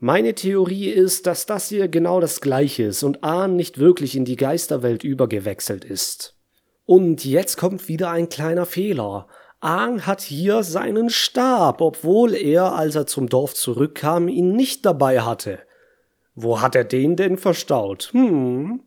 Meine 0.00 0.34
Theorie 0.34 0.88
ist, 0.88 1.28
dass 1.28 1.46
das 1.46 1.68
hier 1.68 1.86
genau 1.86 2.18
das 2.18 2.40
gleiche 2.40 2.82
ist 2.82 3.04
und 3.04 3.22
Ahn 3.22 3.54
nicht 3.54 3.78
wirklich 3.78 4.16
in 4.16 4.24
die 4.24 4.36
Geisterwelt 4.36 5.04
übergewechselt 5.04 5.84
ist. 5.84 6.34
Und 6.84 7.24
jetzt 7.24 7.56
kommt 7.56 7.88
wieder 7.88 8.10
ein 8.10 8.28
kleiner 8.28 8.66
Fehler. 8.66 9.28
Aang 9.62 10.06
hat 10.06 10.22
hier 10.22 10.64
seinen 10.64 11.08
Stab, 11.08 11.80
obwohl 11.80 12.34
er, 12.34 12.74
als 12.74 12.96
er 12.96 13.06
zum 13.06 13.28
Dorf 13.28 13.54
zurückkam, 13.54 14.26
ihn 14.26 14.56
nicht 14.56 14.84
dabei 14.84 15.20
hatte. 15.20 15.60
Wo 16.34 16.60
hat 16.60 16.74
er 16.74 16.82
den 16.82 17.14
denn 17.14 17.38
verstaut? 17.38 18.08
Hm. 18.10 18.82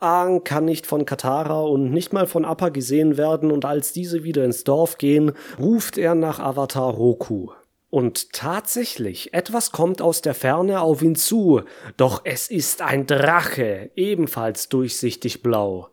Aang 0.00 0.44
kann 0.44 0.66
nicht 0.66 0.86
von 0.86 1.06
Katara 1.06 1.62
und 1.62 1.90
nicht 1.90 2.12
mal 2.12 2.26
von 2.26 2.44
Appa 2.44 2.68
gesehen 2.68 3.16
werden, 3.16 3.50
und 3.50 3.64
als 3.64 3.94
diese 3.94 4.24
wieder 4.24 4.44
ins 4.44 4.62
Dorf 4.62 4.98
gehen, 4.98 5.32
ruft 5.58 5.96
er 5.96 6.14
nach 6.14 6.38
Avatar 6.38 6.92
Roku. 6.92 7.52
Und 7.88 8.30
tatsächlich, 8.34 9.32
etwas 9.32 9.72
kommt 9.72 10.02
aus 10.02 10.20
der 10.20 10.34
Ferne 10.34 10.82
auf 10.82 11.00
ihn 11.00 11.14
zu, 11.14 11.62
doch 11.96 12.20
es 12.24 12.50
ist 12.50 12.82
ein 12.82 13.06
Drache, 13.06 13.90
ebenfalls 13.96 14.68
durchsichtig 14.68 15.42
blau. 15.42 15.88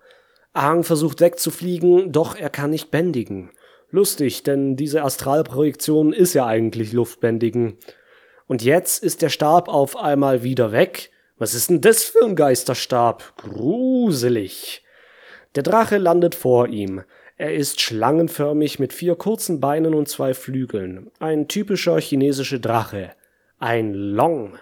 Aang 0.51 0.83
versucht 0.83 1.21
wegzufliegen, 1.21 2.11
doch 2.11 2.35
er 2.35 2.49
kann 2.49 2.71
nicht 2.71 2.91
bändigen. 2.91 3.51
Lustig, 3.91 4.43
denn 4.43 4.77
diese 4.77 5.03
Astralprojektion 5.03 6.13
ist 6.13 6.33
ja 6.33 6.45
eigentlich 6.45 6.93
Luftbändigen. 6.93 7.77
Und 8.47 8.63
jetzt 8.63 9.03
ist 9.03 9.21
der 9.21 9.29
Stab 9.29 9.67
auf 9.67 9.97
einmal 9.97 10.43
wieder 10.43 10.71
weg. 10.71 11.11
Was 11.37 11.53
ist 11.53 11.69
denn 11.69 11.81
das 11.81 12.03
für 12.03 12.23
ein 12.23 12.35
Geisterstab? 12.35 13.33
Gruselig. 13.37 14.83
Der 15.55 15.63
Drache 15.63 15.97
landet 15.97 16.35
vor 16.35 16.67
ihm. 16.67 17.03
Er 17.37 17.53
ist 17.53 17.81
schlangenförmig 17.81 18.79
mit 18.79 18.93
vier 18.93 19.15
kurzen 19.15 19.59
Beinen 19.59 19.93
und 19.93 20.07
zwei 20.07 20.33
Flügeln. 20.33 21.09
Ein 21.19 21.47
typischer 21.47 21.99
chinesischer 21.99 22.59
Drache. 22.59 23.11
Ein 23.59 23.93
Long. 23.93 24.57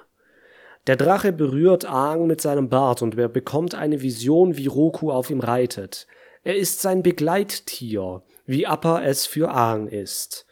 Der 0.87 0.95
Drache 0.95 1.33
berührt 1.33 1.85
Aang 1.85 2.25
mit 2.25 2.41
seinem 2.41 2.69
Bart 2.69 3.01
und 3.01 3.17
er 3.17 3.29
bekommt 3.29 3.75
eine 3.75 4.01
Vision, 4.01 4.57
wie 4.57 4.67
Roku 4.67 5.11
auf 5.11 5.29
ihm 5.29 5.41
reitet. 5.41 6.07
Er 6.43 6.55
ist 6.55 6.81
sein 6.81 7.03
Begleittier, 7.03 8.23
wie 8.49 8.65
Appa 8.65 9.03
es 9.03 9.27
für 9.27 9.51
Aang 9.51 9.87
ist. 9.87 10.47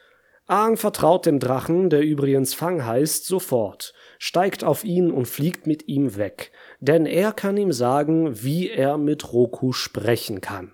Aang 0.46 0.78
vertraut 0.78 1.26
dem 1.26 1.40
Drachen, 1.40 1.90
der 1.90 2.02
übrigens 2.02 2.54
Fang 2.54 2.86
heißt, 2.86 3.26
sofort, 3.26 3.96
steigt 4.20 4.64
auf 4.64 4.84
ihn 4.84 5.10
und 5.10 5.28
fliegt 5.28 5.66
mit 5.66 5.88
ihm 5.88 6.16
weg, 6.16 6.52
denn 6.80 7.08
er 7.08 7.34
kann 7.34 7.58
ihm 7.58 7.72
sagen, 7.72 8.44
wie 8.44 8.70
er 8.70 9.00
mit 9.00 9.34
Roku 9.34 9.74
sprechen 9.74 10.42
kann. 10.42 10.72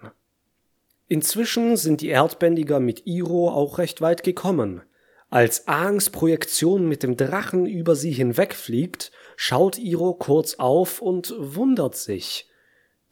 Inzwischen 1.08 1.78
sind 1.78 2.02
die 2.02 2.10
Erdbändiger 2.10 2.82
mit 2.82 3.08
Iro 3.08 3.50
auch 3.50 3.78
recht 3.78 4.02
weit 4.02 4.24
gekommen. 4.24 4.82
Als 5.30 5.70
Aangs 5.70 6.10
Projektion 6.10 6.90
mit 6.90 7.04
dem 7.04 7.16
Drachen 7.16 7.66
über 7.66 7.96
sie 7.96 8.12
hinwegfliegt, 8.12 9.14
schaut 9.38 9.78
Iro 9.78 10.14
kurz 10.14 10.56
auf 10.56 11.02
und 11.02 11.34
wundert 11.38 11.96
sich. 11.96 12.50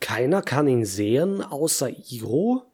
Keiner 0.01 0.41
kann 0.41 0.68
ihn 0.68 0.84
sehen, 0.84 1.41
außer 1.41 1.89
Iro? 2.10 2.71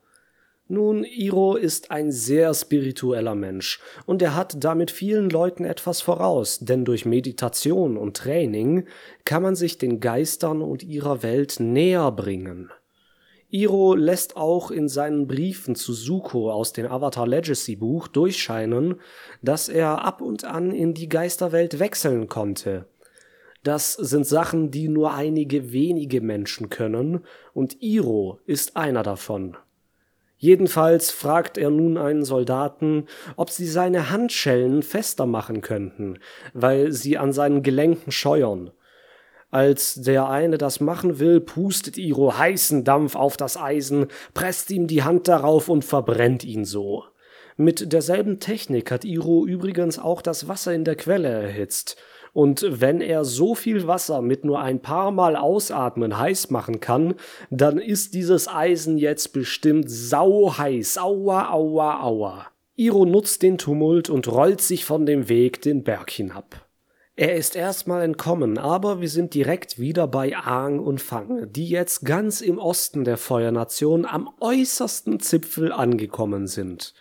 Nun, 0.69 1.05
Iro 1.05 1.55
ist 1.55 1.91
ein 1.91 2.11
sehr 2.11 2.53
spiritueller 2.53 3.35
Mensch 3.35 3.79
und 4.05 4.21
er 4.21 4.35
hat 4.35 4.63
damit 4.65 4.91
vielen 4.91 5.29
Leuten 5.29 5.63
etwas 5.63 6.01
voraus, 6.01 6.59
denn 6.59 6.83
durch 6.83 7.05
Meditation 7.05 7.95
und 7.95 8.17
Training 8.17 8.85
kann 9.23 9.43
man 9.43 9.55
sich 9.55 9.77
den 9.77 10.01
Geistern 10.01 10.61
und 10.61 10.83
ihrer 10.83 11.23
Welt 11.23 11.61
näher 11.61 12.11
bringen. 12.11 12.69
Iro 13.49 13.95
lässt 13.95 14.35
auch 14.35 14.69
in 14.69 14.89
seinen 14.89 15.25
Briefen 15.25 15.75
zu 15.75 15.93
Suko 15.93 16.51
aus 16.51 16.73
dem 16.73 16.87
Avatar 16.87 17.25
Legacy 17.25 17.77
Buch 17.77 18.09
durchscheinen, 18.09 18.95
dass 19.41 19.69
er 19.69 20.03
ab 20.03 20.19
und 20.19 20.43
an 20.43 20.73
in 20.73 20.93
die 20.93 21.07
Geisterwelt 21.07 21.79
wechseln 21.79 22.27
konnte. 22.27 22.87
Das 23.63 23.93
sind 23.93 24.27
Sachen, 24.27 24.69
die 24.69 24.89
nur 24.89 25.13
einige 25.13 25.71
wenige 25.71 26.19
Menschen 26.19 26.69
können, 26.69 27.23
und 27.53 27.81
Iro 27.81 28.41
ist 28.45 28.75
einer 28.75 29.03
davon. 29.03 29.55
Jedenfalls 30.37 31.09
fragt 31.09 31.57
er 31.57 31.71
nun 31.71 31.97
einen 31.97 32.23
Soldaten, 32.23 33.07
ob 33.35 33.49
sie 33.49 33.65
seine 33.65 34.11
Handschellen 34.11 34.83
fester 34.83 35.25
machen 35.25 35.61
könnten, 35.61 36.19
weil 36.53 36.91
sie 36.91 37.17
an 37.17 37.33
seinen 37.33 37.63
Gelenken 37.63 38.11
scheuern. 38.11 38.71
Als 39.49 39.95
der 39.95 40.29
eine 40.29 40.57
das 40.57 40.79
machen 40.79 41.19
will, 41.19 41.39
pustet 41.39 41.97
Iro 41.97 42.37
heißen 42.37 42.83
Dampf 42.83 43.15
auf 43.15 43.37
das 43.37 43.57
Eisen, 43.57 44.07
presst 44.33 44.69
ihm 44.69 44.87
die 44.87 45.03
Hand 45.03 45.27
darauf 45.27 45.69
und 45.69 45.83
verbrennt 45.85 46.43
ihn 46.43 46.65
so. 46.65 47.05
Mit 47.55 47.91
derselben 47.91 48.39
Technik 48.39 48.91
hat 48.91 49.05
Iro 49.05 49.47
übrigens 49.47 49.97
auch 49.97 50.21
das 50.21 50.47
Wasser 50.47 50.73
in 50.73 50.83
der 50.83 50.95
Quelle 50.95 51.29
erhitzt, 51.29 51.97
und 52.37 52.67
wenn 52.69 53.01
er 53.01 53.25
so 53.25 53.55
viel 53.55 53.87
Wasser 53.87 54.21
mit 54.21 54.45
nur 54.45 54.59
ein 54.59 54.79
paar 54.79 55.09
Mal 55.09 55.35
ausatmen 55.35 56.19
heiß 56.19 56.51
machen 56.51 56.79
kann, 56.79 57.15
dann 57.49 57.79
ist 57.79 58.13
dieses 58.13 58.47
Eisen 58.47 58.99
jetzt 58.99 59.33
bestimmt 59.33 59.89
sauheiß. 59.89 60.99
Aua, 60.99 61.49
aua, 61.49 61.99
aua. 62.03 62.45
Iro 62.75 63.05
nutzt 63.05 63.41
den 63.41 63.57
Tumult 63.57 64.11
und 64.11 64.31
rollt 64.31 64.61
sich 64.61 64.85
von 64.85 65.07
dem 65.07 65.29
Weg 65.29 65.63
den 65.63 65.83
Berg 65.83 66.11
hinab. 66.11 66.67
Er 67.15 67.33
ist 67.33 67.55
erstmal 67.55 68.03
entkommen, 68.03 68.59
aber 68.59 69.01
wir 69.01 69.09
sind 69.09 69.33
direkt 69.33 69.79
wieder 69.79 70.07
bei 70.07 70.37
Aang 70.37 70.77
und 70.77 71.01
Fang, 71.01 71.51
die 71.51 71.67
jetzt 71.67 72.05
ganz 72.05 72.41
im 72.41 72.59
Osten 72.59 73.03
der 73.03 73.17
Feuernation 73.17 74.05
am 74.05 74.29
äußersten 74.41 75.19
Zipfel 75.19 75.71
angekommen 75.71 76.45
sind. 76.45 76.93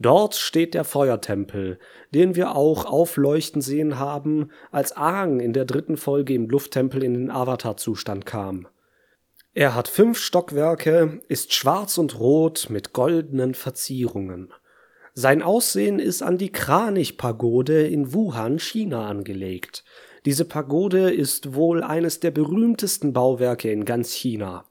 Dort 0.00 0.34
steht 0.34 0.72
der 0.72 0.84
Feuertempel, 0.84 1.78
den 2.14 2.34
wir 2.34 2.56
auch 2.56 2.86
aufleuchten 2.86 3.60
sehen 3.60 3.98
haben, 3.98 4.50
als 4.72 4.96
Aang 4.96 5.40
in 5.40 5.52
der 5.52 5.66
dritten 5.66 5.98
Folge 5.98 6.32
im 6.32 6.48
Lufttempel 6.48 7.04
in 7.04 7.12
den 7.12 7.30
Avatar-Zustand 7.30 8.24
kam. 8.24 8.66
Er 9.52 9.74
hat 9.74 9.88
fünf 9.88 10.18
Stockwerke, 10.18 11.20
ist 11.28 11.52
schwarz 11.52 11.98
und 11.98 12.18
rot 12.18 12.68
mit 12.70 12.94
goldenen 12.94 13.52
Verzierungen. 13.52 14.54
Sein 15.12 15.42
Aussehen 15.42 15.98
ist 15.98 16.22
an 16.22 16.38
die 16.38 16.50
Kranich-Pagode 16.50 17.86
in 17.86 18.14
Wuhan, 18.14 18.58
China 18.58 19.06
angelegt. 19.06 19.84
Diese 20.24 20.46
Pagode 20.46 21.10
ist 21.10 21.54
wohl 21.54 21.82
eines 21.82 22.20
der 22.20 22.30
berühmtesten 22.30 23.12
Bauwerke 23.12 23.70
in 23.70 23.84
ganz 23.84 24.12
China. 24.12 24.64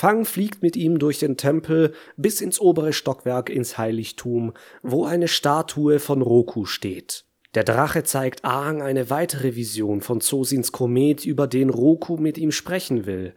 Fang 0.00 0.24
fliegt 0.24 0.62
mit 0.62 0.76
ihm 0.76 0.98
durch 0.98 1.18
den 1.18 1.36
Tempel 1.36 1.92
bis 2.16 2.40
ins 2.40 2.58
obere 2.58 2.94
Stockwerk 2.94 3.50
ins 3.50 3.76
Heiligtum, 3.76 4.54
wo 4.82 5.04
eine 5.04 5.28
Statue 5.28 5.98
von 5.98 6.22
Roku 6.22 6.64
steht. 6.64 7.26
Der 7.54 7.64
Drache 7.64 8.02
zeigt 8.02 8.42
Aang 8.42 8.80
eine 8.80 9.10
weitere 9.10 9.56
Vision 9.56 10.00
von 10.00 10.22
Zosins 10.22 10.72
Komet, 10.72 11.26
über 11.26 11.46
den 11.46 11.68
Roku 11.68 12.16
mit 12.16 12.38
ihm 12.38 12.50
sprechen 12.50 13.04
will. 13.04 13.34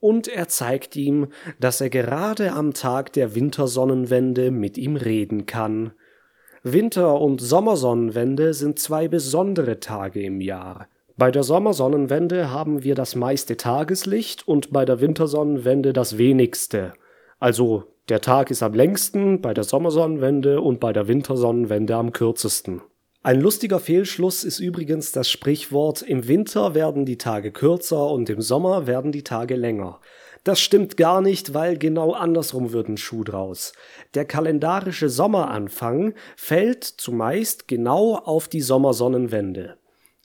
Und 0.00 0.28
er 0.28 0.48
zeigt 0.48 0.96
ihm, 0.96 1.28
dass 1.58 1.80
er 1.80 1.88
gerade 1.88 2.52
am 2.52 2.74
Tag 2.74 3.14
der 3.14 3.34
Wintersonnenwende 3.34 4.50
mit 4.50 4.76
ihm 4.76 4.96
reden 4.96 5.46
kann. 5.46 5.92
Winter- 6.62 7.22
und 7.22 7.40
Sommersonnenwende 7.40 8.52
sind 8.52 8.78
zwei 8.78 9.08
besondere 9.08 9.80
Tage 9.80 10.22
im 10.22 10.42
Jahr. 10.42 10.88
Bei 11.16 11.30
der 11.30 11.42
Sommersonnenwende 11.42 12.50
haben 12.50 12.84
wir 12.84 12.94
das 12.94 13.14
meiste 13.16 13.56
Tageslicht 13.56 14.48
und 14.48 14.72
bei 14.72 14.84
der 14.84 15.00
Wintersonnenwende 15.00 15.92
das 15.92 16.16
wenigste. 16.16 16.94
Also 17.38 17.84
der 18.08 18.20
Tag 18.20 18.50
ist 18.50 18.62
am 18.62 18.72
längsten 18.72 19.40
bei 19.40 19.52
der 19.52 19.64
Sommersonnenwende 19.64 20.60
und 20.60 20.80
bei 20.80 20.92
der 20.92 21.08
Wintersonnenwende 21.08 21.96
am 21.96 22.12
kürzesten. 22.12 22.80
Ein 23.22 23.40
lustiger 23.40 23.78
Fehlschluss 23.78 24.42
ist 24.42 24.58
übrigens 24.58 25.12
das 25.12 25.30
Sprichwort 25.30 26.02
im 26.02 26.26
Winter 26.26 26.74
werden 26.74 27.04
die 27.04 27.18
Tage 27.18 27.52
kürzer 27.52 28.10
und 28.10 28.28
im 28.30 28.40
Sommer 28.40 28.86
werden 28.86 29.12
die 29.12 29.22
Tage 29.22 29.54
länger. 29.54 30.00
Das 30.44 30.60
stimmt 30.60 30.96
gar 30.96 31.20
nicht, 31.20 31.54
weil 31.54 31.78
genau 31.78 32.12
andersrum 32.12 32.72
wird 32.72 32.88
ein 32.88 32.96
Schuh 32.96 33.22
draus. 33.22 33.74
Der 34.14 34.24
kalendarische 34.24 35.08
Sommeranfang 35.08 36.14
fällt 36.36 36.82
zumeist 36.82 37.68
genau 37.68 38.16
auf 38.16 38.48
die 38.48 38.60
Sommersonnenwende. 38.62 39.76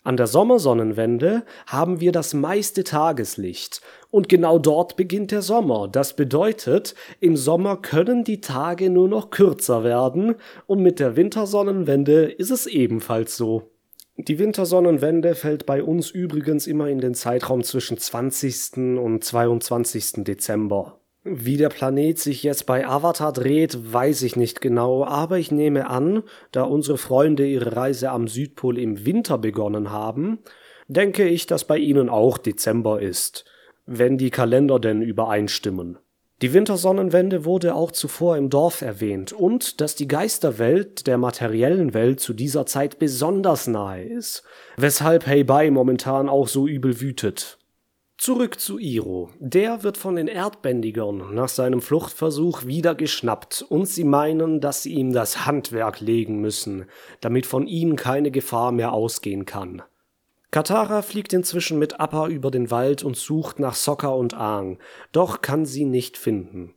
An 0.07 0.15
der 0.15 0.27
Sommersonnenwende 0.27 1.43
haben 1.65 1.99
wir 1.99 2.13
das 2.13 2.33
meiste 2.33 2.85
Tageslicht 2.85 3.81
und 4.09 4.29
genau 4.29 4.57
dort 4.57 4.95
beginnt 4.95 5.31
der 5.31 5.41
Sommer. 5.41 5.89
Das 5.89 6.15
bedeutet, 6.15 6.95
im 7.19 7.35
Sommer 7.35 7.75
können 7.75 8.23
die 8.23 8.39
Tage 8.39 8.89
nur 8.89 9.09
noch 9.09 9.31
kürzer 9.31 9.83
werden 9.83 10.35
und 10.65 10.81
mit 10.81 11.01
der 11.01 11.17
Wintersonnenwende 11.17 12.23
ist 12.23 12.51
es 12.51 12.67
ebenfalls 12.67 13.35
so. 13.35 13.69
Die 14.15 14.39
Wintersonnenwende 14.39 15.35
fällt 15.35 15.65
bei 15.65 15.83
uns 15.83 16.09
übrigens 16.09 16.67
immer 16.67 16.87
in 16.87 16.99
den 16.99 17.13
Zeitraum 17.13 17.65
zwischen 17.65 17.97
20. 17.97 18.77
und 18.99 19.25
22. 19.25 20.23
Dezember. 20.23 21.01
Wie 21.29 21.57
der 21.57 21.67
Planet 21.67 22.17
sich 22.17 22.41
jetzt 22.43 22.65
bei 22.65 22.87
Avatar 22.87 23.33
dreht, 23.33 23.91
weiß 23.91 24.21
ich 24.21 24.37
nicht 24.37 24.61
genau, 24.61 25.03
aber 25.03 25.37
ich 25.37 25.51
nehme 25.51 25.89
an, 25.89 26.23
da 26.53 26.63
unsere 26.63 26.97
Freunde 26.97 27.45
ihre 27.45 27.75
Reise 27.75 28.11
am 28.11 28.29
Südpol 28.29 28.77
im 28.77 29.05
Winter 29.05 29.37
begonnen 29.37 29.91
haben, 29.91 30.39
denke 30.87 31.27
ich, 31.27 31.45
dass 31.45 31.65
bei 31.65 31.79
ihnen 31.79 32.07
auch 32.07 32.37
Dezember 32.37 33.01
ist, 33.01 33.43
wenn 33.85 34.17
die 34.17 34.29
Kalender 34.29 34.79
denn 34.79 35.01
übereinstimmen. 35.01 35.97
Die 36.41 36.53
Wintersonnenwende 36.53 37.43
wurde 37.43 37.75
auch 37.75 37.91
zuvor 37.91 38.37
im 38.37 38.49
Dorf 38.49 38.81
erwähnt 38.81 39.33
und 39.33 39.81
dass 39.81 39.95
die 39.95 40.07
Geisterwelt 40.07 41.07
der 41.07 41.17
materiellen 41.17 41.93
Welt 41.93 42.21
zu 42.21 42.33
dieser 42.33 42.65
Zeit 42.65 42.99
besonders 42.99 43.67
nahe 43.67 44.03
ist, 44.03 44.43
weshalb 44.77 45.27
Heibai 45.27 45.71
momentan 45.71 46.29
auch 46.29 46.47
so 46.47 46.67
übel 46.67 47.01
wütet. 47.01 47.56
Zurück 48.17 48.59
zu 48.59 48.79
Iro. 48.79 49.29
Der 49.37 49.83
wird 49.83 49.95
von 49.95 50.15
den 50.15 50.27
Erdbändigern 50.27 51.35
nach 51.35 51.49
seinem 51.49 51.81
Fluchtversuch 51.81 52.65
wieder 52.65 52.95
geschnappt 52.95 53.63
und 53.69 53.85
sie 53.85 54.03
meinen, 54.03 54.59
dass 54.59 54.81
sie 54.81 54.93
ihm 54.93 55.13
das 55.13 55.45
Handwerk 55.45 55.99
legen 55.99 56.41
müssen, 56.41 56.85
damit 57.21 57.45
von 57.45 57.67
ihm 57.67 57.95
keine 57.95 58.31
Gefahr 58.31 58.71
mehr 58.71 58.91
ausgehen 58.91 59.45
kann. 59.45 59.83
Katara 60.49 61.03
fliegt 61.03 61.31
inzwischen 61.31 61.77
mit 61.77 61.99
Appa 61.99 62.27
über 62.27 62.49
den 62.49 62.71
Wald 62.71 63.03
und 63.03 63.15
sucht 63.15 63.59
nach 63.59 63.75
Sokka 63.75 64.07
und 64.07 64.33
Aang, 64.33 64.79
doch 65.11 65.41
kann 65.41 65.67
sie 65.67 65.85
nicht 65.85 66.17
finden. 66.17 66.73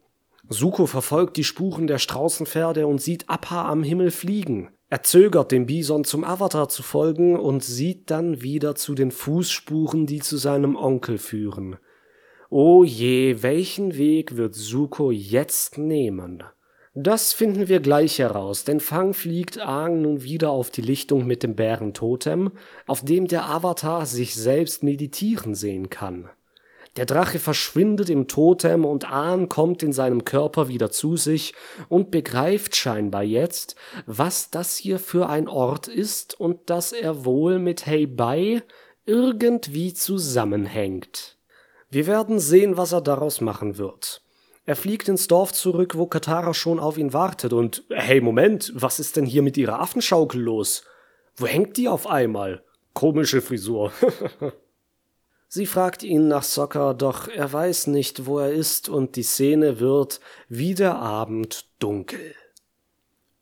Suko 0.52 0.86
verfolgt 0.86 1.36
die 1.36 1.44
Spuren 1.44 1.86
der 1.86 1.98
Straußenpferde 1.98 2.88
und 2.88 3.00
sieht 3.00 3.30
Appa 3.30 3.70
am 3.70 3.84
Himmel 3.84 4.10
fliegen. 4.10 4.70
Er 4.88 5.04
zögert, 5.04 5.52
dem 5.52 5.66
Bison 5.66 6.02
zum 6.02 6.24
Avatar 6.24 6.68
zu 6.68 6.82
folgen 6.82 7.38
und 7.38 7.62
sieht 7.62 8.10
dann 8.10 8.42
wieder 8.42 8.74
zu 8.74 8.96
den 8.96 9.12
Fußspuren, 9.12 10.06
die 10.06 10.18
zu 10.18 10.36
seinem 10.36 10.74
Onkel 10.74 11.18
führen. 11.18 11.76
O 12.48 12.82
je, 12.82 13.44
welchen 13.44 13.96
Weg 13.96 14.36
wird 14.36 14.56
Suko 14.56 15.12
jetzt 15.12 15.78
nehmen? 15.78 16.42
Das 16.94 17.32
finden 17.32 17.68
wir 17.68 17.78
gleich 17.78 18.18
heraus, 18.18 18.64
denn 18.64 18.80
Fang 18.80 19.14
fliegt 19.14 19.60
Aang 19.60 20.02
nun 20.02 20.24
wieder 20.24 20.50
auf 20.50 20.70
die 20.70 20.82
Lichtung 20.82 21.24
mit 21.24 21.44
dem 21.44 21.54
Bärentotem, 21.54 22.50
auf 22.88 23.04
dem 23.04 23.28
der 23.28 23.48
Avatar 23.48 24.04
sich 24.04 24.34
selbst 24.34 24.82
meditieren 24.82 25.54
sehen 25.54 25.90
kann. 25.90 26.28
Der 26.96 27.06
Drache 27.06 27.38
verschwindet 27.38 28.10
im 28.10 28.26
Totem 28.26 28.84
und 28.84 29.10
Ahn 29.10 29.48
kommt 29.48 29.82
in 29.82 29.92
seinem 29.92 30.24
Körper 30.24 30.68
wieder 30.68 30.90
zu 30.90 31.16
sich 31.16 31.54
und 31.88 32.10
begreift 32.10 32.74
scheinbar 32.74 33.22
jetzt, 33.22 33.76
was 34.06 34.50
das 34.50 34.76
hier 34.76 34.98
für 34.98 35.28
ein 35.28 35.46
Ort 35.46 35.86
ist 35.86 36.38
und 36.38 36.68
dass 36.68 36.92
er 36.92 37.24
wohl 37.24 37.60
mit 37.60 37.86
Heibai 37.86 38.62
irgendwie 39.06 39.94
zusammenhängt. 39.94 41.38
Wir 41.90 42.06
werden 42.06 42.40
sehen, 42.40 42.76
was 42.76 42.92
er 42.92 43.00
daraus 43.00 43.40
machen 43.40 43.78
wird. 43.78 44.22
Er 44.66 44.76
fliegt 44.76 45.08
ins 45.08 45.28
Dorf 45.28 45.52
zurück, 45.52 45.96
wo 45.96 46.06
Katara 46.06 46.54
schon 46.54 46.80
auf 46.80 46.98
ihn 46.98 47.12
wartet 47.12 47.52
und 47.52 47.84
hey, 47.90 48.20
Moment, 48.20 48.72
was 48.74 48.98
ist 48.98 49.16
denn 49.16 49.26
hier 49.26 49.42
mit 49.42 49.56
ihrer 49.56 49.80
Affenschaukel 49.80 50.40
los? 50.40 50.84
Wo 51.36 51.46
hängt 51.46 51.76
die 51.76 51.88
auf 51.88 52.08
einmal? 52.08 52.64
Komische 52.94 53.42
Frisur. 53.42 53.92
Sie 55.52 55.66
fragt 55.66 56.04
ihn 56.04 56.28
nach 56.28 56.44
Soccer, 56.44 56.94
doch 56.94 57.26
er 57.26 57.52
weiß 57.52 57.88
nicht, 57.88 58.24
wo 58.24 58.38
er 58.38 58.52
ist, 58.52 58.88
und 58.88 59.16
die 59.16 59.24
Szene 59.24 59.80
wird 59.80 60.20
wie 60.48 60.74
der 60.76 60.94
Abend 60.94 61.66
dunkel. 61.80 62.36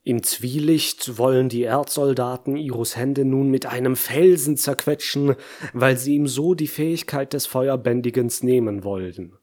Im 0.05 0.23
Zwielicht 0.23 1.19
wollen 1.19 1.51
die 1.51 1.65
Erdsoldaten 1.65 2.57
Iros 2.57 2.97
Hände 2.97 3.27
nun 3.27 3.51
mit 3.51 3.67
einem 3.67 3.95
Felsen 3.95 4.57
zerquetschen, 4.57 5.37
weil 5.75 5.99
sie 5.99 6.15
ihm 6.15 6.27
so 6.27 6.55
die 6.55 6.67
Fähigkeit 6.67 7.35
des 7.35 7.45
Feuerbändigens 7.45 8.43
nehmen 8.43 8.85
wollten. 8.85 9.39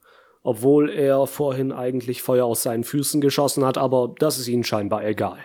obwohl 0.46 0.90
er 0.90 1.26
vorhin 1.26 1.72
eigentlich 1.72 2.22
Feuer 2.22 2.46
aus 2.46 2.62
seinen 2.62 2.84
Füßen 2.84 3.20
geschossen 3.20 3.64
hat, 3.64 3.78
aber 3.78 4.14
das 4.20 4.38
ist 4.38 4.46
ihnen 4.46 4.62
scheinbar 4.62 5.04
egal. 5.04 5.40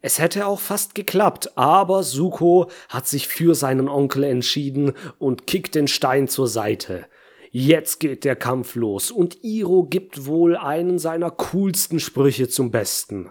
Es 0.00 0.20
hätte 0.20 0.46
auch 0.46 0.60
fast 0.60 0.94
geklappt, 0.94 1.56
aber 1.56 2.04
Suko 2.04 2.70
hat 2.88 3.08
sich 3.08 3.26
für 3.26 3.54
seinen 3.54 3.88
Onkel 3.88 4.24
entschieden 4.24 4.92
und 5.18 5.46
kickt 5.46 5.74
den 5.74 5.88
Stein 5.88 6.28
zur 6.28 6.46
Seite. 6.46 7.06
Jetzt 7.50 7.98
geht 7.98 8.24
der 8.24 8.36
Kampf 8.36 8.74
los 8.74 9.10
und 9.10 9.42
Iro 9.42 9.84
gibt 9.84 10.26
wohl 10.26 10.56
einen 10.56 10.98
seiner 10.98 11.30
coolsten 11.30 11.98
Sprüche 11.98 12.48
zum 12.48 12.70
Besten. 12.70 13.30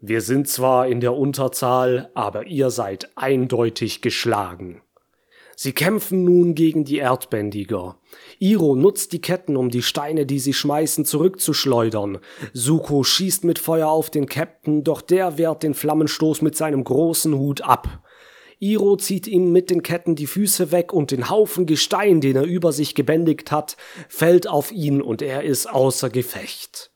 Wir 0.00 0.20
sind 0.22 0.48
zwar 0.48 0.88
in 0.88 1.00
der 1.00 1.14
Unterzahl, 1.14 2.10
aber 2.14 2.46
ihr 2.46 2.70
seid 2.70 3.16
eindeutig 3.16 4.02
geschlagen. 4.02 4.82
Sie 5.56 5.72
kämpfen 5.72 6.24
nun 6.24 6.54
gegen 6.54 6.84
die 6.84 6.98
Erdbändiger. 6.98 7.98
Iro 8.38 8.74
nutzt 8.74 9.12
die 9.12 9.20
Ketten, 9.20 9.56
um 9.56 9.70
die 9.70 9.82
Steine, 9.82 10.26
die 10.26 10.38
sie 10.38 10.54
schmeißen, 10.54 11.04
zurückzuschleudern. 11.04 12.18
Suko 12.52 13.04
schießt 13.04 13.44
mit 13.44 13.58
Feuer 13.58 13.88
auf 13.88 14.10
den 14.10 14.26
Captain, 14.26 14.84
doch 14.84 15.00
der 15.00 15.38
wehrt 15.38 15.62
den 15.62 15.74
Flammenstoß 15.74 16.42
mit 16.42 16.56
seinem 16.56 16.84
großen 16.84 17.34
Hut 17.36 17.60
ab. 17.62 18.02
Iro 18.62 18.96
zieht 18.96 19.26
ihm 19.26 19.50
mit 19.50 19.70
den 19.70 19.82
Ketten 19.82 20.14
die 20.14 20.28
Füße 20.28 20.70
weg 20.70 20.92
und 20.92 21.10
den 21.10 21.28
Haufen 21.28 21.66
Gestein, 21.66 22.20
den 22.20 22.36
er 22.36 22.44
über 22.44 22.72
sich 22.72 22.94
gebändigt 22.94 23.50
hat, 23.50 23.76
fällt 24.08 24.48
auf 24.48 24.70
ihn 24.70 25.02
und 25.02 25.20
er 25.20 25.42
ist 25.42 25.68
außer 25.68 26.10
Gefecht. 26.10 26.91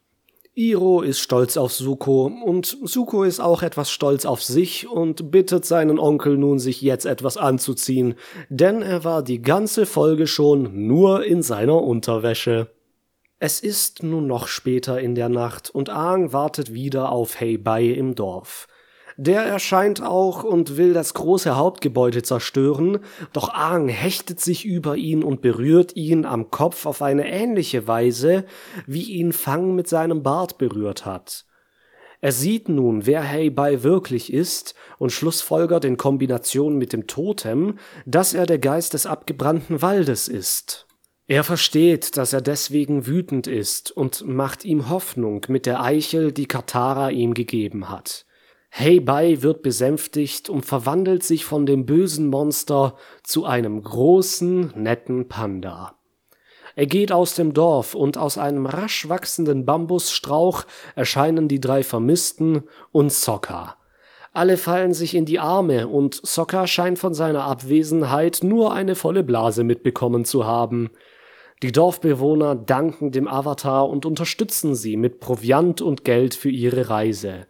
Iro 0.59 1.03
ist 1.03 1.21
stolz 1.21 1.59
auf 1.59 1.75
Suko 1.75 2.33
und 2.43 2.79
Suko 2.83 3.25
ist 3.25 3.41
auch 3.41 3.63
etwas 3.63 3.91
stolz 3.91 4.25
auf 4.25 4.43
sich 4.43 4.89
und 4.89 5.31
bittet 5.31 5.67
seinen 5.67 5.99
Onkel 5.99 6.39
nun, 6.39 6.59
sich 6.59 6.81
jetzt 6.81 7.05
etwas 7.05 7.37
anzuziehen, 7.37 8.15
denn 8.49 8.81
er 8.81 9.05
war 9.05 9.23
die 9.23 9.43
ganze 9.43 9.85
Folge 9.85 10.27
schon 10.27 10.87
nur 10.87 11.27
in 11.27 11.43
seiner 11.43 11.83
Unterwäsche. 11.83 12.71
Es 13.39 13.61
ist 13.61 14.03
nun 14.03 14.27
noch 14.27 14.49
später 14.49 14.99
in 14.99 15.15
der 15.15 15.29
Nacht 15.29 15.69
und 15.69 15.91
Aang 15.91 16.33
wartet 16.33 16.73
wieder 16.73 17.13
auf 17.13 17.39
Heibai 17.39 17.89
im 17.89 18.15
Dorf. 18.15 18.67
Der 19.19 19.43
erscheint 19.43 20.03
auch 20.03 20.45
und 20.45 20.77
will 20.77 20.93
das 20.93 21.15
große 21.15 21.57
Hauptgebäude 21.57 22.23
zerstören, 22.23 22.99
doch 23.33 23.49
Aang 23.49 23.89
hechtet 23.89 24.41
sich 24.41 24.67
über 24.67 24.97
ihn 24.97 25.25
und 25.25 25.41
berührt 25.41 25.97
ihn 25.97 26.27
am 26.27 26.51
Kopf 26.51 26.85
auf 26.85 27.01
eine 27.01 27.27
ähnliche 27.27 27.89
Weise, 27.89 28.45
wie 28.87 29.05
ihn 29.05 29.33
Fang 29.33 29.75
mit 29.75 29.89
seinem 29.89 30.23
Bart 30.23 30.59
berührt 30.59 31.07
hat. 31.07 31.47
Er 32.21 32.33
sieht 32.33 32.69
nun, 32.69 33.07
wer 33.07 33.27
Heibai 33.27 33.83
wirklich 33.83 34.33
ist 34.33 34.75
und 34.99 35.13
schlussfolgert 35.13 35.87
in 35.87 35.97
Kombination 35.97 36.77
mit 36.77 36.93
dem 36.93 37.07
Totem, 37.07 37.79
dass 38.05 38.35
er 38.35 38.45
der 38.45 38.59
Geist 38.59 38.93
des 38.93 39.07
abgebrannten 39.07 39.81
Waldes 39.81 40.29
ist. 40.29 40.87
Er 41.27 41.43
versteht, 41.43 42.17
dass 42.19 42.33
er 42.33 42.43
deswegen 42.43 43.07
wütend 43.07 43.47
ist 43.47 43.91
und 43.91 44.27
macht 44.27 44.65
ihm 44.65 44.91
Hoffnung 44.91 45.45
mit 45.49 45.65
der 45.67 45.83
Eichel, 45.83 46.33
die 46.33 46.47
Katara 46.47 47.11
ihm 47.11 47.33
gegeben 47.35 47.89
hat. 47.89 48.26
Heibai 48.79 49.39
wird 49.41 49.63
besänftigt 49.63 50.51
und 50.51 50.67
verwandelt 50.67 51.23
sich 51.23 51.47
von 51.47 51.65
dem 51.65 51.87
bösen 51.87 52.29
Monster 52.29 52.97
zu 53.23 53.47
einem 53.47 53.83
großen, 53.83 54.75
netten 54.77 55.29
Panda. 55.29 55.95
Er 56.75 56.85
geht 56.85 57.11
aus 57.11 57.35
dem 57.35 57.55
Dorf 57.55 57.95
und 57.95 58.19
aus 58.19 58.37
einem 58.37 58.67
rasch 58.67 59.09
wachsenden 59.09 59.65
Bambusstrauch 59.65 60.65
erscheinen 60.95 61.49
die 61.49 61.59
drei 61.59 61.83
Vermissten 61.83 62.65
und 62.93 63.11
Sokka. 63.11 63.77
Alle 64.35 64.59
fallen 64.59 64.93
sich 64.93 65.15
in 65.15 65.25
die 65.25 65.39
Arme 65.39 65.89
und 65.89 66.21
Sokka 66.23 66.67
scheint 66.67 66.99
von 66.99 67.15
seiner 67.15 67.45
Abwesenheit 67.45 68.41
nur 68.43 68.75
eine 68.75 68.95
volle 68.95 69.25
Blase 69.25 69.65
mitbekommen 69.65 70.27
zu 70.27 70.45
haben. 70.45 70.91
Die 71.63 71.73
Dorfbewohner 71.73 72.55
danken 72.55 73.11
dem 73.11 73.27
Avatar 73.27 73.89
und 73.89 74.05
unterstützen 74.05 74.75
sie 74.75 74.99
mit 74.99 75.19
Proviant 75.21 75.81
und 75.81 76.05
Geld 76.05 76.35
für 76.35 76.51
ihre 76.51 76.91
Reise. 76.91 77.47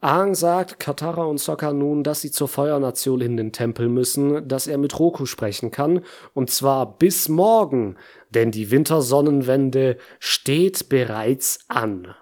Aang 0.00 0.36
sagt 0.36 0.78
Katara 0.78 1.24
und 1.24 1.40
Sokka 1.40 1.72
nun, 1.72 2.04
dass 2.04 2.20
sie 2.20 2.30
zur 2.30 2.46
Feuernation 2.46 3.20
in 3.20 3.36
den 3.36 3.50
Tempel 3.50 3.88
müssen, 3.88 4.46
dass 4.46 4.68
er 4.68 4.78
mit 4.78 4.96
Roku 5.00 5.26
sprechen 5.26 5.72
kann, 5.72 6.04
und 6.34 6.50
zwar 6.50 6.98
bis 6.98 7.28
morgen, 7.28 7.96
denn 8.30 8.52
die 8.52 8.70
Wintersonnenwende 8.70 9.96
steht 10.20 10.88
bereits 10.88 11.58
an. 11.66 12.14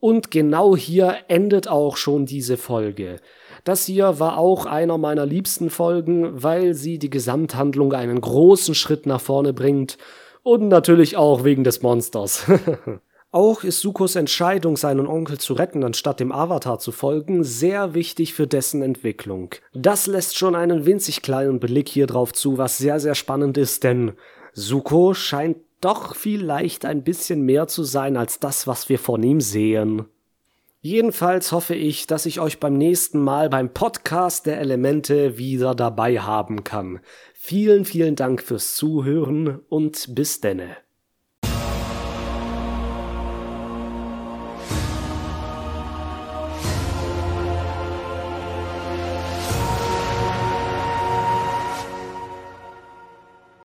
Und 0.00 0.30
genau 0.30 0.76
hier 0.76 1.16
endet 1.28 1.66
auch 1.66 1.96
schon 1.96 2.26
diese 2.26 2.58
Folge. 2.58 3.20
Das 3.64 3.86
hier 3.86 4.20
war 4.20 4.36
auch 4.36 4.66
einer 4.66 4.98
meiner 4.98 5.24
liebsten 5.24 5.70
Folgen, 5.70 6.42
weil 6.42 6.74
sie 6.74 6.98
die 6.98 7.10
Gesamthandlung 7.10 7.94
einen 7.94 8.20
großen 8.20 8.74
Schritt 8.74 9.06
nach 9.06 9.20
vorne 9.20 9.54
bringt 9.54 9.96
und 10.42 10.68
natürlich 10.68 11.16
auch 11.16 11.42
wegen 11.42 11.64
des 11.64 11.80
Monsters. 11.80 12.44
Auch 13.30 13.62
ist 13.62 13.80
Sukos 13.80 14.16
Entscheidung, 14.16 14.78
seinen 14.78 15.06
Onkel 15.06 15.36
zu 15.36 15.52
retten, 15.52 15.84
anstatt 15.84 16.18
dem 16.18 16.32
Avatar 16.32 16.78
zu 16.78 16.92
folgen, 16.92 17.44
sehr 17.44 17.92
wichtig 17.92 18.32
für 18.32 18.46
dessen 18.46 18.80
Entwicklung. 18.80 19.54
Das 19.74 20.06
lässt 20.06 20.38
schon 20.38 20.54
einen 20.54 20.86
winzig 20.86 21.20
kleinen 21.20 21.60
Blick 21.60 21.90
hier 21.90 22.06
drauf 22.06 22.32
zu, 22.32 22.56
was 22.56 22.78
sehr, 22.78 23.00
sehr 23.00 23.14
spannend 23.14 23.58
ist, 23.58 23.84
denn 23.84 24.12
Suko 24.54 25.12
scheint 25.12 25.58
doch 25.82 26.14
vielleicht 26.14 26.86
ein 26.86 27.04
bisschen 27.04 27.42
mehr 27.42 27.68
zu 27.68 27.84
sein 27.84 28.16
als 28.16 28.40
das, 28.40 28.66
was 28.66 28.88
wir 28.88 28.98
von 28.98 29.22
ihm 29.22 29.42
sehen. 29.42 30.06
Jedenfalls 30.80 31.52
hoffe 31.52 31.74
ich, 31.74 32.06
dass 32.06 32.24
ich 32.24 32.40
euch 32.40 32.60
beim 32.60 32.78
nächsten 32.78 33.18
Mal 33.22 33.50
beim 33.50 33.74
Podcast 33.74 34.46
der 34.46 34.58
Elemente 34.58 35.36
wieder 35.36 35.74
dabei 35.74 36.20
haben 36.20 36.64
kann. 36.64 37.00
Vielen, 37.34 37.84
vielen 37.84 38.16
Dank 38.16 38.42
fürs 38.42 38.74
Zuhören 38.74 39.60
und 39.68 40.14
bis 40.14 40.40
denne. 40.40 40.76